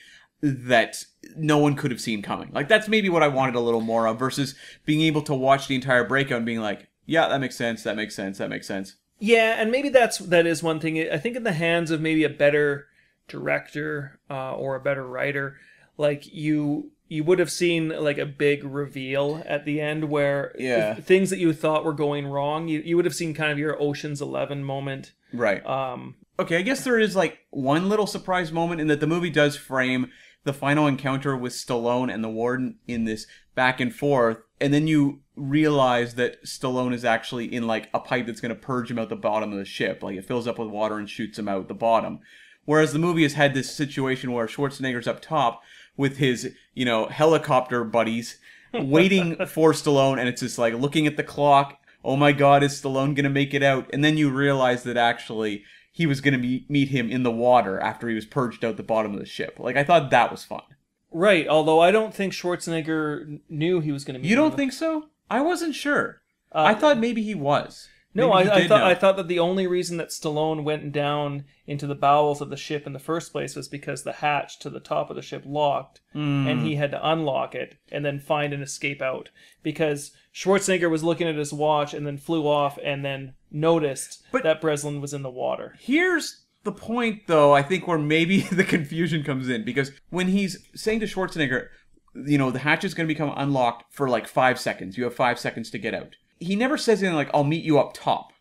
[0.43, 1.05] that
[1.37, 2.51] no one could have seen coming.
[2.53, 4.55] Like that's maybe what I wanted a little more of versus
[4.85, 7.97] being able to watch the entire breakout and being like, yeah, that makes sense, that
[7.97, 8.97] makes sense, that makes sense.
[9.19, 11.11] Yeah, and maybe that's that is one thing.
[11.11, 12.89] I think in the hands of maybe a better
[13.29, 15.57] director uh, or a better writer,
[15.97, 20.95] like you you would have seen like a big reveal at the end where Yeah.
[20.95, 23.81] things that you thought were going wrong, you, you would have seen kind of your
[23.81, 25.13] Ocean's 11 moment.
[25.33, 25.65] Right.
[25.65, 29.31] Um, Okay, I guess there is like one little surprise moment in that the movie
[29.31, 30.11] does frame
[30.45, 34.87] the final encounter with Stallone and the warden in this back and forth, and then
[34.87, 38.99] you realize that Stallone is actually in like a pipe that's going to purge him
[38.99, 40.03] out the bottom of the ship.
[40.03, 42.19] Like it fills up with water and shoots him out the bottom.
[42.67, 45.63] Whereas the movie has had this situation where Schwarzenegger's up top
[45.97, 48.39] with his, you know, helicopter buddies
[48.73, 51.79] waiting for Stallone, and it's just like looking at the clock.
[52.05, 53.89] Oh my God, is Stallone gonna make it out?
[53.93, 57.81] And then you realize that actually he was gonna meet meet him in the water
[57.81, 59.59] after he was purged out the bottom of the ship.
[59.59, 60.63] Like I thought that was fun.
[61.11, 64.29] right, although I don't think Schwarzenegger knew he was going to be.
[64.29, 65.07] You don't think so?
[65.31, 66.21] I wasn't sure.
[66.53, 67.89] Uh, I thought maybe he was.
[68.17, 68.87] No, Maybe I, I thought know.
[68.87, 72.57] I thought that the only reason that Stallone went down into the bowels of the
[72.57, 75.43] ship in the first place was because the hatch to the top of the ship
[75.47, 76.47] locked, Hmm.
[76.49, 79.29] and he had to unlock it and then find an escape out.
[79.63, 84.43] Because Schwarzenegger was looking at his watch and then flew off and then noticed But-
[84.45, 85.75] that Breslin was in the water.
[85.81, 90.67] Here's the point, though, I think where maybe the confusion comes in because when he's
[90.75, 91.69] saying to Schwarzenegger,
[92.15, 94.97] you know, the hatch is going to become unlocked for like five seconds.
[94.97, 96.17] You have five seconds to get out.
[96.39, 98.33] He never says anything like, I'll meet you up top.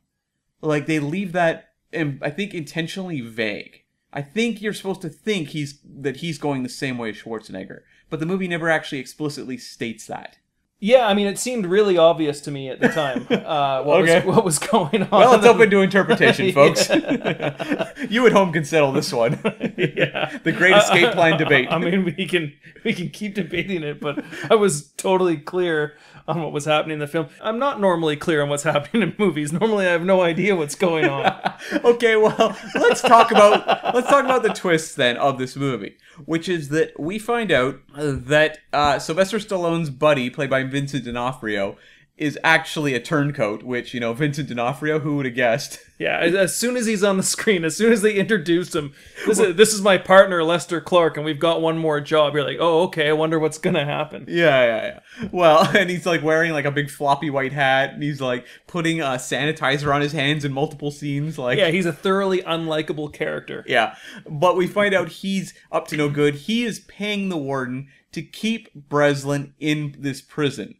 [0.62, 3.84] Like, they leave that, um, I think, intentionally vague.
[4.12, 7.82] I think you're supposed to think he's that he's going the same way as Schwarzenegger,
[8.10, 10.38] but the movie never actually explicitly states that.
[10.80, 14.26] Yeah, I mean, it seemed really obvious to me at the time uh, what, Okay.
[14.26, 15.10] was, what was going on.
[15.10, 16.90] Well, it's open to interpretation, folks.
[18.10, 19.34] You at home can settle this one.
[19.78, 20.38] yeah.
[20.44, 21.68] the great escape plan debate.
[21.72, 25.98] I mean, we can we can keep debating it, but I was totally clear
[26.28, 27.28] on what was happening in the film.
[27.42, 29.54] I'm not normally clear on what's happening in movies.
[29.54, 31.40] Normally, I have no idea what's going on.
[31.84, 36.50] okay, well, let's talk about let's talk about the twists then of this movie, which
[36.50, 41.78] is that we find out that uh, Sylvester Stallone's buddy, played by Vincent D'Onofrio,
[42.18, 43.64] is actually a turncoat.
[43.64, 45.80] Which you know, Vincent D'Onofrio, who would have guessed?
[45.98, 48.92] Yeah, as- soon as he's on the screen, as soon as they introduced him,
[49.26, 52.34] this is this is my partner Lester Clark, and we've got one more job.
[52.36, 53.08] You're like, oh, okay.
[53.08, 54.26] I wonder what's gonna happen.
[54.28, 55.30] Yeah, yeah, yeah.
[55.32, 59.00] Well, and he's like wearing like a big floppy white hat, and he's like putting
[59.00, 61.40] a sanitizer on his hands in multiple scenes.
[61.40, 63.64] Like, Yeah, he's a thoroughly unlikable character.
[63.66, 63.96] Yeah,
[64.30, 66.36] but we find out he's up to no good.
[66.36, 70.76] He is paying the warden to keep Breslin in this prison.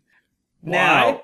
[0.62, 1.22] Now,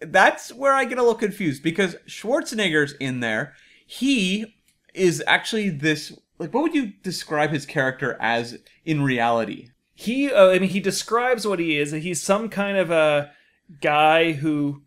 [0.00, 3.54] that's where I get a little confused because Schwarzenegger's in there.
[3.86, 4.56] He
[4.94, 6.16] is actually this.
[6.38, 9.70] Like, what would you describe his character as in reality?
[9.96, 13.32] he uh, i mean he describes what he is he's some kind of a
[13.80, 14.82] guy who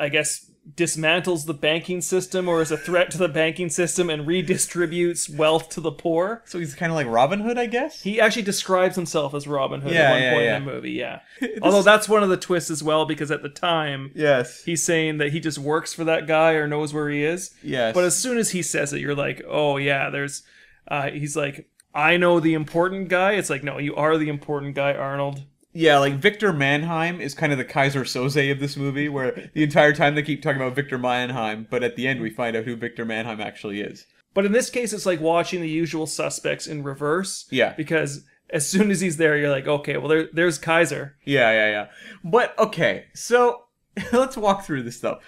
[0.00, 4.26] i guess dismantles the banking system or is a threat to the banking system and
[4.26, 8.02] redistributes wealth to the poor So he's kind of like Robin Hood, I guess.
[8.02, 10.56] he actually describes himself as robin hood Yeah, at one yeah, point yeah.
[10.56, 11.20] in the movie yeah
[11.62, 14.62] although that's one of the twists as well because at the time yes.
[14.64, 17.94] he's saying that he just works for that guy or knows where he is Yes.
[17.94, 20.42] but as soon as he says it, you're like, oh yeah, there's.
[20.86, 23.32] Uh, he's like, I know the important guy.
[23.32, 25.44] It's like, no, you are the important guy, Arnold.
[25.78, 29.62] Yeah, like Victor Mannheim is kind of the Keyser Söze of this movie, where the
[29.62, 32.64] entire time they keep talking about Victor Mannheim, but at the end we find out
[32.64, 34.04] who Victor Mannheim actually is.
[34.34, 37.46] But in this case, it's like watching the usual suspects in reverse.
[37.52, 37.74] Yeah.
[37.76, 41.12] Because as soon as he's there, you're like, okay, well, there, there's Keyser.
[41.24, 41.86] Yeah, yeah, yeah.
[42.24, 43.66] But okay, so
[44.12, 45.20] let's walk through this though.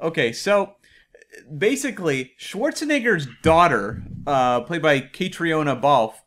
[0.00, 0.76] Okay, so
[1.54, 6.22] basically, Schwarzenegger's daughter, uh, played by Caitriona Balfe,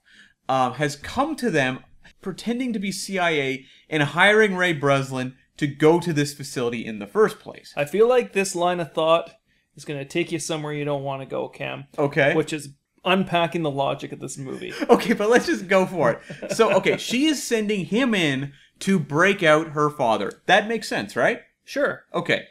[0.48, 1.80] um, has come to them
[2.22, 7.08] pretending to be CIA and hiring Ray Breslin to go to this facility in the
[7.08, 7.74] first place.
[7.76, 9.32] I feel like this line of thought
[9.76, 11.86] is going to take you somewhere you don't want to go, Cam.
[11.98, 12.34] Okay.
[12.34, 12.70] Which is
[13.04, 14.74] unpacking the logic of this movie.
[14.90, 16.52] Okay, but let's just go for it.
[16.56, 20.42] So, okay, she is sending him in to break out her father.
[20.48, 21.42] That makes sense, right?
[21.64, 22.04] Sure.
[22.14, 22.46] Okay.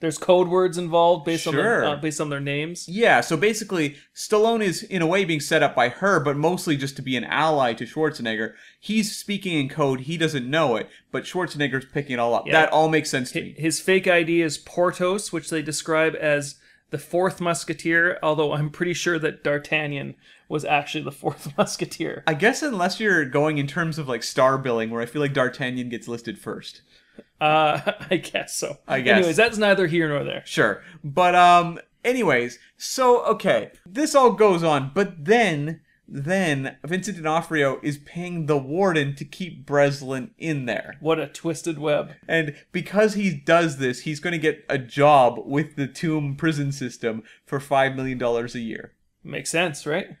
[0.00, 2.88] There's code words involved based on their, uh, based on their names.
[2.88, 6.76] Yeah, so basically, Stallone is in a way being set up by her, but mostly
[6.76, 8.54] just to be an ally to Schwarzenegger.
[8.78, 12.46] He's speaking in code, he doesn't know it, but Schwarzenegger's picking it all up.
[12.46, 12.52] Yeah.
[12.52, 13.54] That all makes sense to me.
[13.58, 16.56] His fake ID is Portos, which they describe as
[16.90, 20.14] the fourth musketeer, although I'm pretty sure that D'Artagnan
[20.48, 22.22] was actually the fourth musketeer.
[22.26, 25.34] I guess unless you're going in terms of like star billing, where I feel like
[25.34, 26.82] D'Artagnan gets listed first.
[27.40, 28.78] Uh, I guess so.
[28.88, 29.18] I guess.
[29.18, 30.42] Anyways, that's neither here nor there.
[30.44, 30.82] Sure.
[31.04, 37.98] But um anyways, so okay, this all goes on, but then then Vincent D'Onofrio is
[37.98, 40.96] paying the warden to keep Breslin in there.
[41.00, 42.12] What a twisted web.
[42.26, 46.72] And because he does this, he's going to get a job with the Tomb prison
[46.72, 48.94] system for 5 million dollars a year.
[49.22, 50.16] Makes sense, right?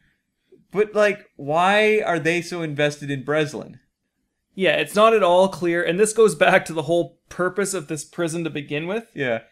[0.70, 3.80] But like why are they so invested in Breslin?
[4.58, 7.86] Yeah, it's not at all clear, and this goes back to the whole purpose of
[7.86, 9.08] this prison to begin with.
[9.14, 9.42] Yeah.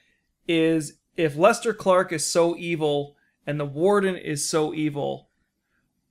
[0.48, 3.14] Is if Lester Clark is so evil
[3.46, 5.28] and the warden is so evil,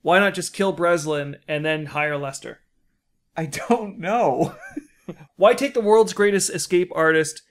[0.01, 2.61] why not just kill Breslin and then hire Lester?
[3.35, 4.55] I don't know.
[5.35, 7.41] Why take the world's greatest escape artist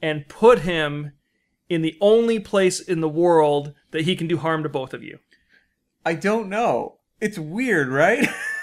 [0.00, 1.12] and put him
[1.68, 5.02] in the only place in the world that he can do harm to both of
[5.02, 5.18] you?
[6.06, 7.00] I don't know.
[7.20, 8.26] It's weird, right?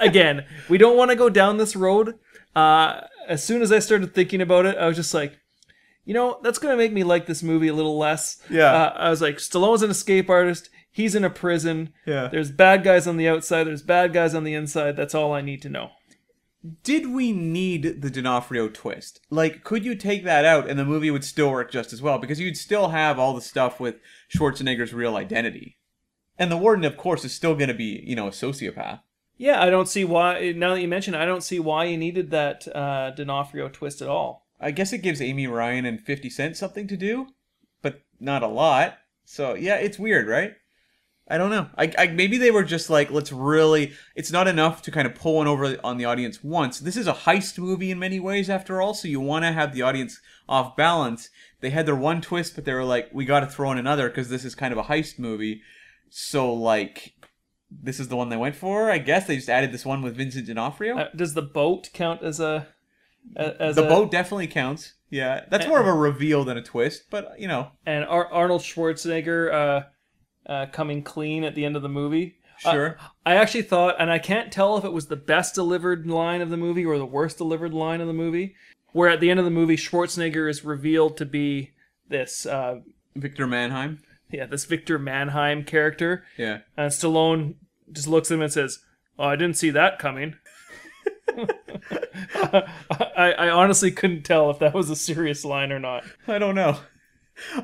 [0.00, 2.18] Again, we don't want to go down this road.
[2.54, 5.38] Uh, as soon as I started thinking about it, I was just like,
[6.04, 8.42] you know, that's going to make me like this movie a little less.
[8.48, 8.72] Yeah.
[8.72, 10.70] Uh, I was like, Stallone's an escape artist.
[10.90, 11.92] He's in a prison.
[12.06, 12.28] Yeah.
[12.28, 13.64] There's bad guys on the outside.
[13.64, 14.96] There's bad guys on the inside.
[14.96, 15.90] That's all I need to know.
[16.82, 19.20] Did we need the D'Onofrio twist?
[19.30, 22.18] Like, could you take that out and the movie would still work just as well?
[22.18, 23.96] Because you'd still have all the stuff with
[24.34, 25.76] Schwarzenegger's real identity.
[26.36, 29.00] And the warden, of course, is still going to be, you know, a sociopath.
[29.38, 30.52] Yeah, I don't see why.
[30.52, 34.02] Now that you mention, it, I don't see why you needed that uh, D'Onofrio twist
[34.02, 34.46] at all.
[34.60, 37.28] I guess it gives Amy Ryan and 50 Cent something to do,
[37.80, 38.98] but not a lot.
[39.24, 40.54] So, yeah, it's weird, right?
[41.30, 41.68] I don't know.
[41.76, 43.92] I, I maybe they were just like, let's really.
[44.16, 46.80] It's not enough to kind of pull one over on the audience once.
[46.80, 48.94] This is a heist movie in many ways, after all.
[48.94, 51.28] So you want to have the audience off balance.
[51.60, 54.08] They had their one twist, but they were like, we got to throw in another
[54.08, 55.60] because this is kind of a heist movie.
[56.08, 57.12] So like,
[57.70, 58.90] this is the one they went for.
[58.90, 60.98] I guess they just added this one with Vincent D'Onofrio.
[60.98, 62.68] Uh, does the boat count as a
[63.36, 64.94] as the a, boat definitely counts.
[65.10, 68.62] Yeah, that's more of a reveal than a twist, but you know, and Ar- Arnold
[68.62, 69.82] Schwarzenegger uh,
[70.50, 72.36] uh, coming clean at the end of the movie?
[72.64, 72.98] Uh, sure.
[73.24, 76.50] I actually thought, and I can't tell if it was the best delivered line of
[76.50, 78.54] the movie or the worst delivered line of the movie,
[78.92, 81.70] where at the end of the movie Schwarzenegger is revealed to be
[82.08, 82.80] this uh,
[83.14, 84.00] Victor Mannheim.
[84.30, 86.58] Yeah this Victor Mannheim character, Yeah.
[86.76, 87.54] and Stallone
[87.92, 88.80] just looks at him and says,
[89.18, 90.36] "Oh, I didn't see that coming."
[92.34, 96.04] I, I honestly couldn't tell if that was a serious line or not.
[96.26, 96.78] I don't know.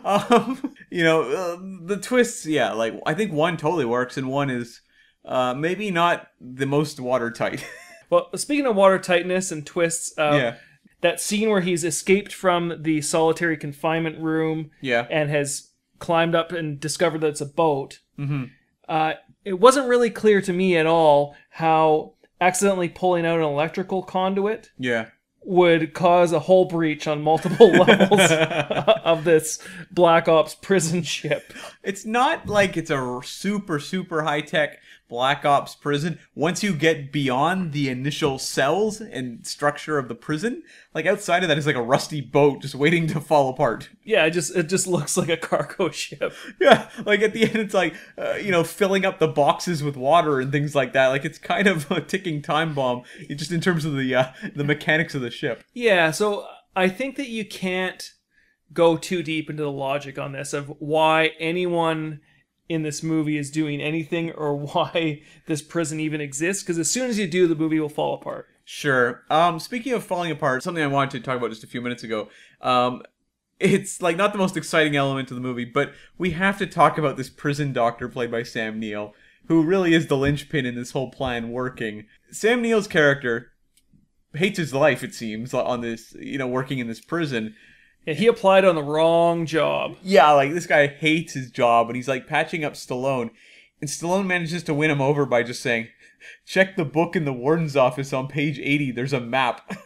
[0.04, 1.56] Um, you know, uh,
[1.86, 4.80] the twists, yeah, like I think one totally works and one is
[5.24, 7.64] uh maybe not the most watertight.
[8.10, 10.54] Well, speaking of watertightness and twists, uh, yeah.
[11.00, 15.08] that scene where he's escaped from the solitary confinement room Yeah.
[15.10, 15.70] and has
[16.05, 18.00] climbed up and discovered that it's a boat.
[18.18, 18.50] Mhm.
[18.88, 24.02] Uh, it wasn't really clear to me at all how accidentally pulling out an electrical
[24.02, 25.07] conduit Yeah.
[25.42, 28.20] would cause a hull breach on multiple levels
[29.05, 29.59] of this
[29.90, 31.52] Black Ops prison ship.
[31.82, 34.78] It's not like it's a super super high tech
[35.14, 36.18] Black Ops prison.
[36.34, 41.48] Once you get beyond the initial cells and structure of the prison, like outside of
[41.48, 43.90] that is like a rusty boat just waiting to fall apart.
[44.02, 46.34] Yeah, it just it just looks like a cargo ship.
[46.60, 49.96] Yeah, like at the end, it's like uh, you know filling up the boxes with
[49.96, 51.06] water and things like that.
[51.06, 54.64] Like it's kind of a ticking time bomb, just in terms of the uh, the
[54.64, 55.62] mechanics of the ship.
[55.74, 56.44] Yeah, so
[56.74, 58.10] I think that you can't
[58.72, 62.20] go too deep into the logic on this of why anyone
[62.68, 67.08] in this movie is doing anything or why this prison even exists because as soon
[67.08, 68.48] as you do the movie will fall apart.
[68.64, 69.22] Sure.
[69.28, 72.02] Um, speaking of falling apart, something I wanted to talk about just a few minutes
[72.02, 72.28] ago.
[72.62, 73.02] Um,
[73.60, 76.98] it's like not the most exciting element of the movie, but we have to talk
[76.98, 79.14] about this prison doctor played by Sam Neill,
[79.46, 82.06] who really is the linchpin in this whole plan working.
[82.30, 83.52] Sam Neill's character
[84.34, 87.54] hates his life, it seems, on this, you know, working in this prison.
[88.07, 89.96] Yeah, he applied on the wrong job.
[90.02, 93.30] Yeah, like this guy hates his job, and he's like patching up Stallone,
[93.80, 95.88] and Stallone manages to win him over by just saying,
[96.44, 98.90] "Check the book in the warden's office on page eighty.
[98.90, 99.74] There's a map."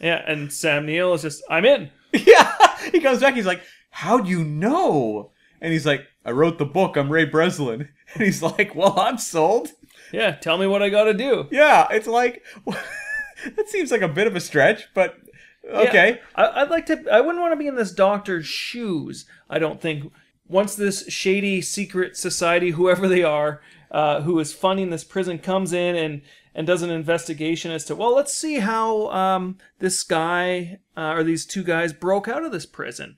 [0.00, 1.88] Yeah, and Sam Neill is just I'm in.
[2.12, 3.34] yeah, he comes back.
[3.34, 6.96] He's like, how do you know?" And he's like, "I wrote the book.
[6.96, 9.70] I'm Ray Breslin." And he's like, "Well, I'm sold."
[10.12, 11.46] Yeah, tell me what I got to do.
[11.50, 15.14] Yeah, it's like that seems like a bit of a stretch, but
[15.68, 16.10] okay.
[16.10, 17.04] Yeah, I, I'd like to.
[17.10, 19.26] I wouldn't want to be in this doctor's shoes.
[19.48, 20.12] I don't think.
[20.48, 25.72] Once this shady secret society, whoever they are, uh, who is funding this prison, comes
[25.72, 26.20] in and
[26.54, 31.24] and does an investigation as to well, let's see how um, this guy uh, or
[31.24, 33.16] these two guys broke out of this prison.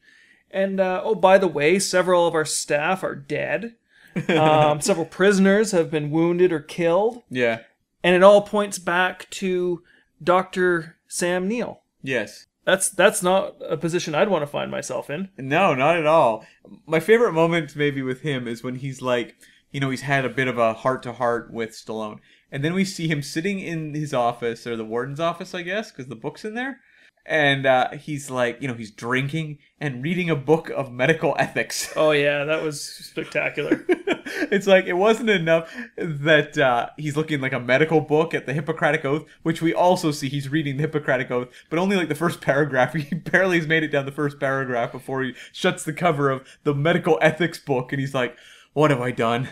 [0.51, 3.75] And uh, oh, by the way, several of our staff are dead.
[4.29, 7.63] um, several prisoners have been wounded or killed, Yeah.
[8.05, 9.83] and it all points back to
[10.23, 11.81] Doctor Sam Neill.
[12.05, 12.47] Yes.
[12.65, 15.31] That's that's not a position I'd want to find myself in.
[15.37, 16.47] No, not at all.
[16.87, 19.35] My favorite moment maybe with him is when he's like,
[19.71, 22.21] you know, he's had a bit of a heart to heart with Stallone.
[22.53, 25.91] And then we see him sitting in his office or the warden's office, I guess,
[25.91, 26.81] because the book's in there.
[27.27, 31.93] And uh, he's like, you know, he's drinking and reading a book of medical ethics.
[31.97, 33.85] Oh yeah, that was spectacular.
[33.89, 38.53] it's like it wasn't enough that uh, he's looking like a medical book at the
[38.53, 42.15] Hippocratic Oath, which we also see he's reading the Hippocratic Oath, but only like the
[42.15, 42.95] first paragraph.
[43.05, 46.47] He barely has made it down the first paragraph before he shuts the cover of
[46.63, 48.37] the medical ethics book, and he's like,
[48.73, 49.49] "What have I done?"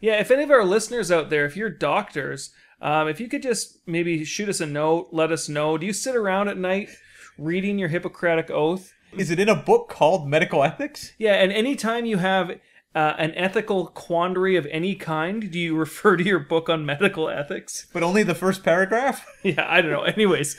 [0.00, 2.50] Yeah, if any of our listeners out there, if you're doctors,
[2.80, 5.76] um, if you could just maybe shoot us a note, let us know.
[5.76, 6.90] Do you sit around at night
[7.38, 8.94] reading your Hippocratic Oath?
[9.16, 11.12] Is it in a book called Medical Ethics?
[11.18, 12.58] Yeah, and anytime you have
[12.94, 17.28] uh, an ethical quandary of any kind, do you refer to your book on medical
[17.28, 17.86] ethics?
[17.92, 19.26] But only the first paragraph?
[19.44, 20.04] Yeah, I don't know.
[20.04, 20.56] Anyways,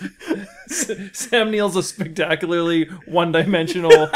[1.12, 4.10] Sam Neill's a spectacularly one dimensional,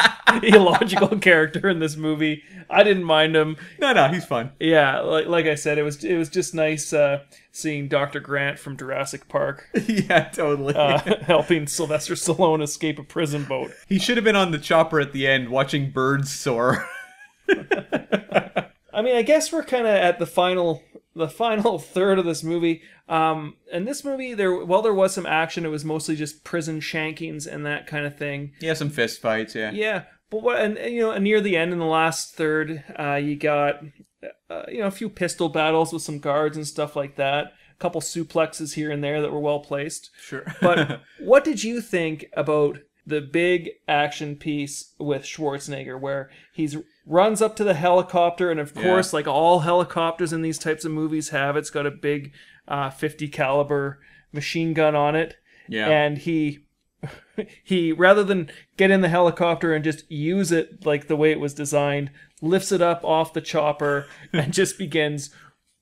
[0.44, 2.44] illogical character in this movie.
[2.70, 3.58] I didn't mind him.
[3.80, 4.52] No, no, he's fun.
[4.60, 8.20] Yeah, like, like I said, it was it was just nice uh, seeing Dr.
[8.20, 10.76] Grant from Jurassic Park yeah, totally.
[10.76, 13.72] uh, helping Sylvester Stallone escape a prison boat.
[13.88, 16.88] he should have been on the chopper at the end watching birds soar.
[18.94, 20.84] I mean, I guess we're kind of at the final
[21.16, 22.82] the final third of this movie.
[23.08, 26.80] Um, and this movie, there while there was some action, it was mostly just prison
[26.80, 28.54] shankings and that kind of thing.
[28.60, 29.72] yeah, some fist fights, yeah.
[29.72, 33.16] Yeah, but what and and, you know, near the end in the last third, uh,
[33.16, 33.82] you got
[34.50, 37.54] uh, you know a few pistol battles with some guards and stuff like that.
[37.74, 40.10] A couple suplexes here and there that were well placed.
[40.20, 40.44] Sure.
[40.62, 42.80] But what did you think about
[43.10, 46.78] the big action piece with Schwarzenegger, where he's
[47.10, 48.84] runs up to the helicopter, and of Yeah.
[48.84, 52.32] course, like all helicopters in these types of movies have, it's got a big
[52.68, 54.00] uh, 50 caliber
[54.32, 55.36] machine gun on it,
[55.68, 55.88] yeah.
[55.90, 56.60] and he
[57.64, 61.40] he rather than get in the helicopter and just use it like the way it
[61.40, 65.32] was designed, lifts it up off the chopper and just begins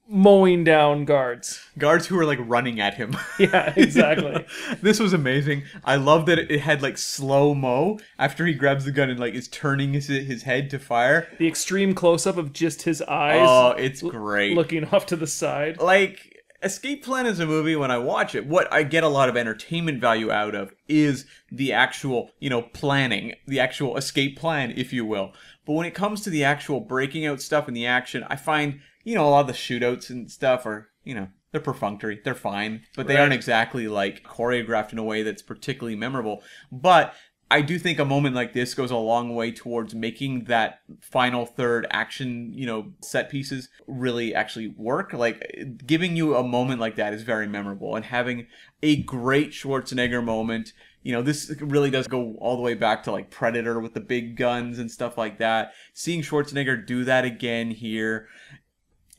[0.09, 1.61] mowing down guards.
[1.77, 3.15] Guards who are like running at him.
[3.39, 4.45] Yeah, exactly.
[4.81, 5.63] this was amazing.
[5.85, 9.35] I love that it had like slow mo after he grabs the gun and like
[9.35, 11.27] is turning his, his head to fire.
[11.37, 14.55] the extreme close up of just his eyes Oh, it's great.
[14.55, 15.79] looking off to the side.
[15.79, 16.33] like
[16.63, 19.37] Escape Plan is a movie when I watch it, what I get a lot of
[19.37, 24.91] entertainment value out of is the actual, you know, planning, the actual escape plan, if
[24.91, 25.33] you will.
[25.67, 28.79] But when it comes to the actual breaking out stuff and the action, I find,
[29.07, 32.19] you know, a lot of the shootouts and stuff are, you know, they're perfunctory.
[32.25, 33.21] They're fine, but they Right.
[33.21, 36.43] aren't exactly like choreographed in a way that's particularly memorable.
[36.73, 37.15] But
[37.49, 41.45] I do think a moment like this goes a long way towards making that final
[41.45, 45.13] third action, you know, set pieces really actually work.
[45.13, 45.41] Like
[45.85, 48.47] giving you a moment like that is very memorable and having
[48.83, 50.73] a great Schwarzenegger moment.
[51.01, 54.01] You know, this really does go all the way back to like Predator with the
[54.01, 55.71] big guns and stuff like that.
[55.93, 58.27] Seeing Schwarzenegger do that again here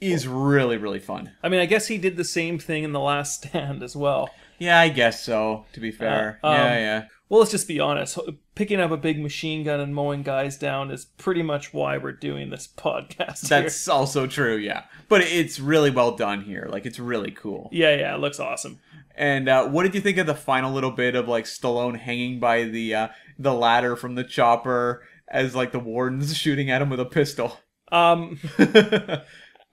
[0.01, 1.33] is really, really fun.
[1.43, 4.31] I mean, I guess he did the same thing in The Last Stand as well.
[4.59, 6.41] Yeah, I guess so, to be fair.
[6.43, 7.05] Uh, um, yeah, yeah.
[7.29, 8.19] Well, let's just be honest.
[8.55, 12.13] Picking up a big machine gun and mowing guys down is pretty much why we're
[12.13, 13.49] doing this podcast.
[13.49, 13.63] here.
[13.63, 14.85] That's also true, yeah.
[15.09, 16.67] But it's really well done here.
[16.71, 17.69] Like, it's really cool.
[17.71, 18.81] Yeah, yeah, it looks awesome.
[19.15, 22.39] And uh, what did you think of the final little bit of like Stallone hanging
[22.39, 26.89] by the uh, the ladder from the chopper as like the warden's shooting at him
[26.89, 27.59] with a pistol?
[27.91, 28.39] Um,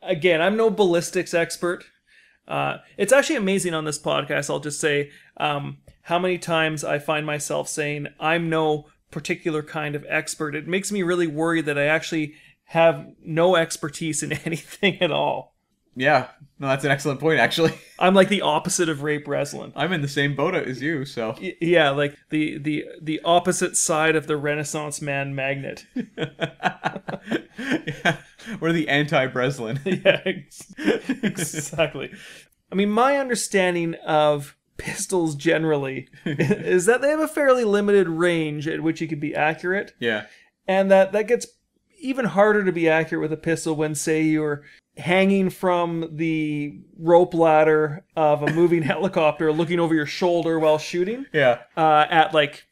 [0.06, 1.86] again, I'm no ballistics expert.
[2.48, 4.50] Uh, it's actually amazing on this podcast.
[4.50, 9.96] I'll just say um, how many times I find myself saying I'm no particular kind
[9.96, 10.56] of expert.
[10.56, 12.36] It makes me really worried that I actually
[12.66, 15.55] have no expertise in anything at all.
[15.96, 16.28] Yeah,
[16.60, 17.40] no, that's an excellent point.
[17.40, 19.72] Actually, I'm like the opposite of Ray Breslin.
[19.76, 23.78] I'm in the same boat as you, so Y- Yeah, like the the the opposite
[23.78, 25.86] side of the Renaissance man magnet.
[27.58, 28.18] yeah,
[28.60, 29.80] we're the anti-Breslin.
[29.86, 30.74] yeah, ex-
[31.24, 32.12] exactly.
[32.72, 38.68] I mean, my understanding of pistols generally is that they have a fairly limited range
[38.68, 40.26] at which you can be accurate, yeah,
[40.68, 41.48] and that that gets
[42.00, 44.64] even harder to be accurate with a pistol when, say, you're
[44.98, 51.26] hanging from the rope ladder of a moving helicopter, looking over your shoulder while shooting
[51.34, 52.66] yeah, uh, at like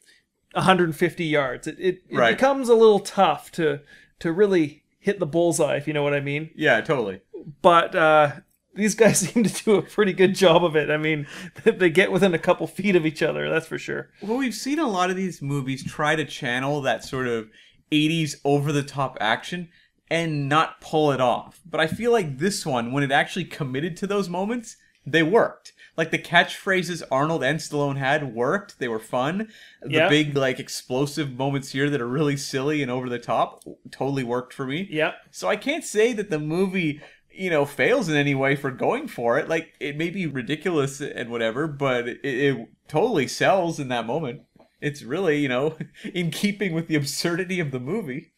[0.52, 1.66] 150 yards.
[1.66, 2.36] It, it, it Right.
[2.36, 3.80] becomes a little tough to
[4.20, 6.50] to really hit the bullseye, if you know what I mean.
[6.54, 7.20] yeah, totally.
[7.60, 8.32] But uh,
[8.74, 10.88] these guys seem to do a pretty good job of it.
[10.88, 11.26] I mean,
[11.64, 14.10] they get within a couple feet of each other, that's for sure.
[14.22, 17.50] Well, we've seen a lot of these movies try to channel that sort of
[17.92, 19.68] 80s over the top action
[20.10, 21.60] and not pull it off.
[21.68, 24.76] But I feel like this one, when it actually committed to those moments,
[25.06, 25.72] they worked.
[25.96, 28.78] Like the catchphrases Arnold and Stallone had worked.
[28.78, 29.48] They were fun.
[29.82, 30.08] The Yeah.
[30.08, 34.52] big, like, explosive moments here that are really silly and over the top totally worked
[34.52, 34.88] for me.
[34.90, 35.12] Yeah.
[35.30, 37.00] So I can't say that the movie,
[37.30, 39.48] you know, fails in any way for going for it.
[39.48, 44.42] Like it may be ridiculous and whatever, but it, it totally sells in that moment.
[44.80, 45.76] It's really, you know,
[46.14, 48.32] in keeping with the absurdity of the movie.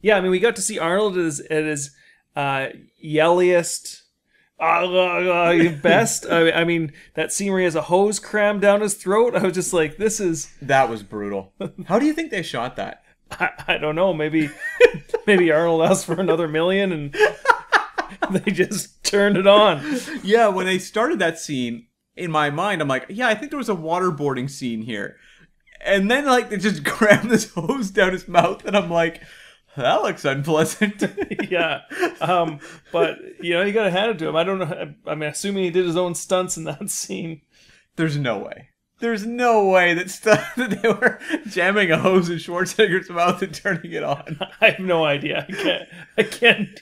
[0.00, 1.90] Yeah, I mean, we got to see Arnold at his, at his
[2.36, 2.68] uh,
[2.98, 4.02] yelliest,
[4.60, 6.26] uh, uh, uh, best.
[6.26, 9.34] I, I mean, that scene where he has a hose crammed down his throat.
[9.34, 10.50] I was just like, this is.
[10.62, 11.52] That was brutal.
[11.86, 13.02] How do you think they shot that?
[13.30, 14.14] I, I don't know.
[14.14, 14.50] Maybe,
[15.26, 17.14] maybe Arnold asked for another million, and
[18.30, 19.98] they just turned it on.
[20.22, 23.58] Yeah, when they started that scene, in my mind, I'm like, yeah, I think there
[23.58, 25.16] was a waterboarding scene here.
[25.84, 29.22] And then, like, they just grab this hose down his mouth, and I'm like,
[29.78, 31.02] that looks unpleasant.
[31.50, 31.80] yeah.
[32.20, 32.60] Um,
[32.92, 34.36] but you know, you got to hand it to him.
[34.36, 34.94] I don't know.
[35.06, 37.42] I mean, assuming he did his own stunts in that scene.
[37.96, 38.70] There's no way.
[39.00, 43.54] There's no way that stuff that they were jamming a hose in Schwarzenegger's mouth and
[43.54, 44.38] turning it on.
[44.60, 45.46] I have no idea.
[45.48, 45.88] I can't.
[46.18, 46.80] I can't.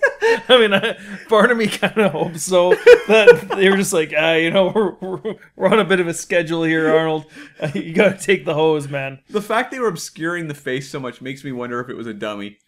[0.48, 0.96] I mean, I,
[1.28, 2.70] part of me kind of hopes so
[3.08, 6.14] that they were just like, ah, you know, we're, we're, on a bit of a
[6.14, 7.26] schedule here, Arnold.
[7.74, 9.20] You got to take the hose, man.
[9.28, 12.06] The fact they were obscuring the face so much makes me wonder if it was
[12.06, 12.58] a dummy.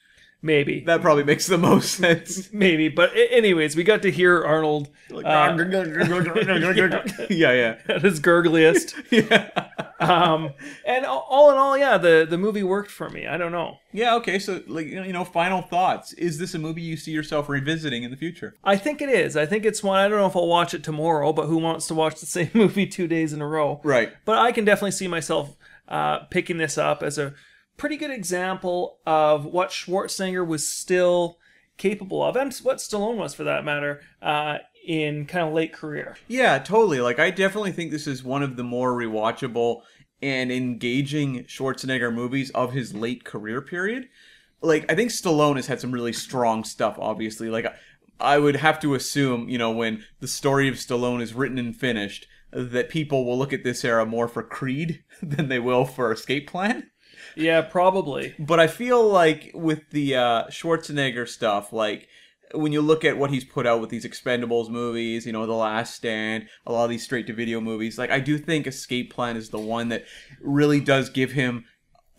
[0.43, 0.81] Maybe.
[0.81, 2.49] That probably makes the most sense.
[2.53, 2.89] Maybe.
[2.89, 5.29] But anyways, we got to hear Arnold Like, uh,
[7.31, 7.77] yeah, yeah.
[7.89, 8.95] at his gurgliest.
[9.11, 9.51] Yeah.
[10.01, 10.55] Um,
[10.87, 13.27] and all- all in all, yeah, the, the movie worked for me.
[13.27, 13.77] I don't know.
[13.93, 16.15] Yeah, okay, so like you know, final thoughts.
[16.15, 18.55] Is this a movie you see yourself revisiting in the future?
[18.65, 19.37] I think it is.
[19.37, 19.99] I think it's one.
[19.99, 22.51] I don't know if I'll watch it tomorrow, but who wants to watch the same
[22.55, 23.81] movie two days in a row?
[23.85, 24.13] Right.
[24.25, 25.55] But I can definitely see myself
[25.89, 27.35] uh, picking this up as a
[27.81, 31.39] pretty good example of what Schwarzenegger was still
[31.79, 36.19] capable of, and what Stallone was for that matter, uh, in kind of late career.
[36.29, 37.01] Yeah, totally.
[37.01, 39.81] Like I definitely think this is one of the more rewatchable
[40.21, 44.11] and engaging Schwarzenegger movies of his late career period.
[44.61, 47.49] Like I think Stallone has had some really strong stuff obviously.
[47.49, 47.67] Like
[48.21, 51.75] I would have to assume, you know, when the story of Stallone is written and
[51.75, 56.13] finished, that people will look at this era more for Creed than they will for
[56.13, 56.91] Escape Plan.
[57.37, 58.35] Yeah, probably.
[58.39, 62.09] But I feel like with the uh, Schwarzenegger stuff, like
[62.53, 65.53] when you look at what he's put out with these Expendables movies, you know, The
[65.53, 69.13] Last Stand, a lot of these straight to video movies, like I do think Escape
[69.13, 70.05] Plan is the one that
[70.41, 71.65] really does give him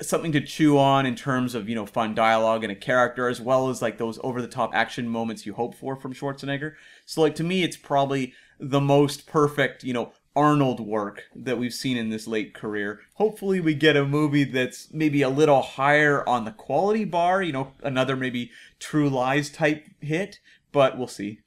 [0.01, 3.39] something to chew on in terms of, you know, fun dialogue and a character, as
[3.39, 6.73] well as like those over the top action moments you hope for from Schwarzenegger.
[7.05, 11.73] So, like, to me, it's probably the most perfect, you know, Arnold work that we've
[11.73, 13.01] seen in this late career.
[13.15, 17.51] Hopefully, we get a movie that's maybe a little higher on the quality bar, you
[17.51, 20.39] know, another maybe True Lies type hit,
[20.71, 21.39] but we'll see.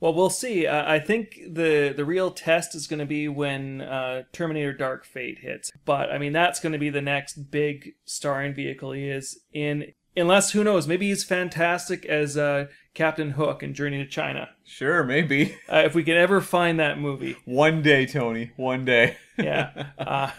[0.00, 0.68] Well, we'll see.
[0.68, 5.38] I think the the real test is going to be when uh, Terminator Dark Fate
[5.38, 5.70] hits.
[5.86, 9.92] But I mean, that's going to be the next big starring vehicle he is in.
[10.16, 14.48] Unless who knows, maybe he's fantastic as uh, Captain Hook and Journey to China.
[14.64, 15.56] Sure, maybe.
[15.70, 18.52] Uh, if we can ever find that movie, One day, Tony.
[18.56, 19.16] One day.
[19.38, 19.88] yeah.
[19.98, 20.30] Uh,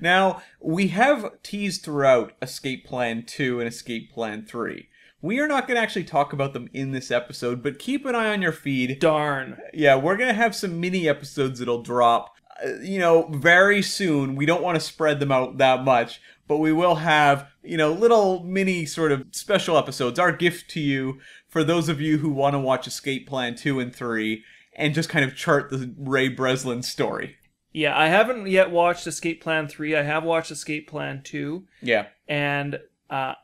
[0.00, 4.88] now, we have teased throughout Escape Plan 2 and Escape Plan 3.
[5.20, 8.14] We are not going to actually talk about them in this episode, but keep an
[8.14, 8.98] eye on your feed.
[9.00, 9.56] darn.
[9.72, 12.36] Yeah, we're going to have some mini episodes that'll drop,
[12.82, 14.34] you know, very soon.
[14.34, 17.92] We don't want to spread them out that much, but we will have, you know,
[17.92, 20.18] little mini sort of special episodes.
[20.18, 23.80] Our gift to you for those of you who want to watch Escape Plan 2
[23.80, 24.42] and 3
[24.74, 27.36] and just kind of chart the Ray Breslin story.
[27.72, 29.94] Yeah, I haven't yet watched Escape Plan 3.
[29.96, 31.64] I have watched Escape Plan 2.
[31.82, 32.06] Yeah.
[32.28, 32.80] and
[33.10, 33.34] uh,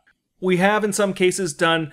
[0.41, 1.91] we have in some cases done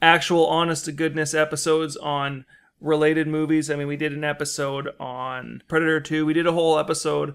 [0.00, 2.44] actual honest to goodness episodes on
[2.84, 3.70] related movies.
[3.70, 7.34] I mean we did an episode on predator 2 we did a whole episode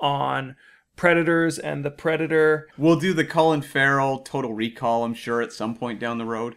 [0.00, 0.56] on
[0.96, 2.68] predators and the predator.
[2.78, 6.56] We'll do the Colin Farrell Total Recall, I'm sure, at some point down the road.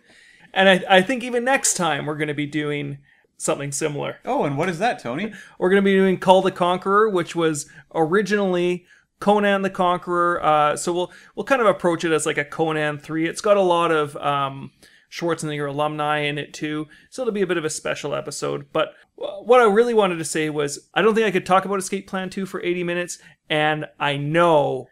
[0.53, 2.99] and i, I think even next time we're going to be doing
[3.38, 4.18] something similar.
[4.26, 5.34] Oh, and what is that, Tony?
[5.59, 8.85] we're going to be doing Kull the Conqueror which was originally
[9.19, 10.43] conan the conqueror.
[10.43, 13.57] Uh, so we'll we'll kind of approach it as like a conan 3 it's got
[13.57, 14.72] a lot of um,
[15.11, 16.88] schwarzenegger alumni in it too.
[17.09, 18.67] So it'll be a bit of a special episode.
[18.71, 21.79] But what i really wanted to say was i don't think i could talk about
[21.79, 23.17] escape plan 2 for 80 minutes
[23.49, 24.88] and i know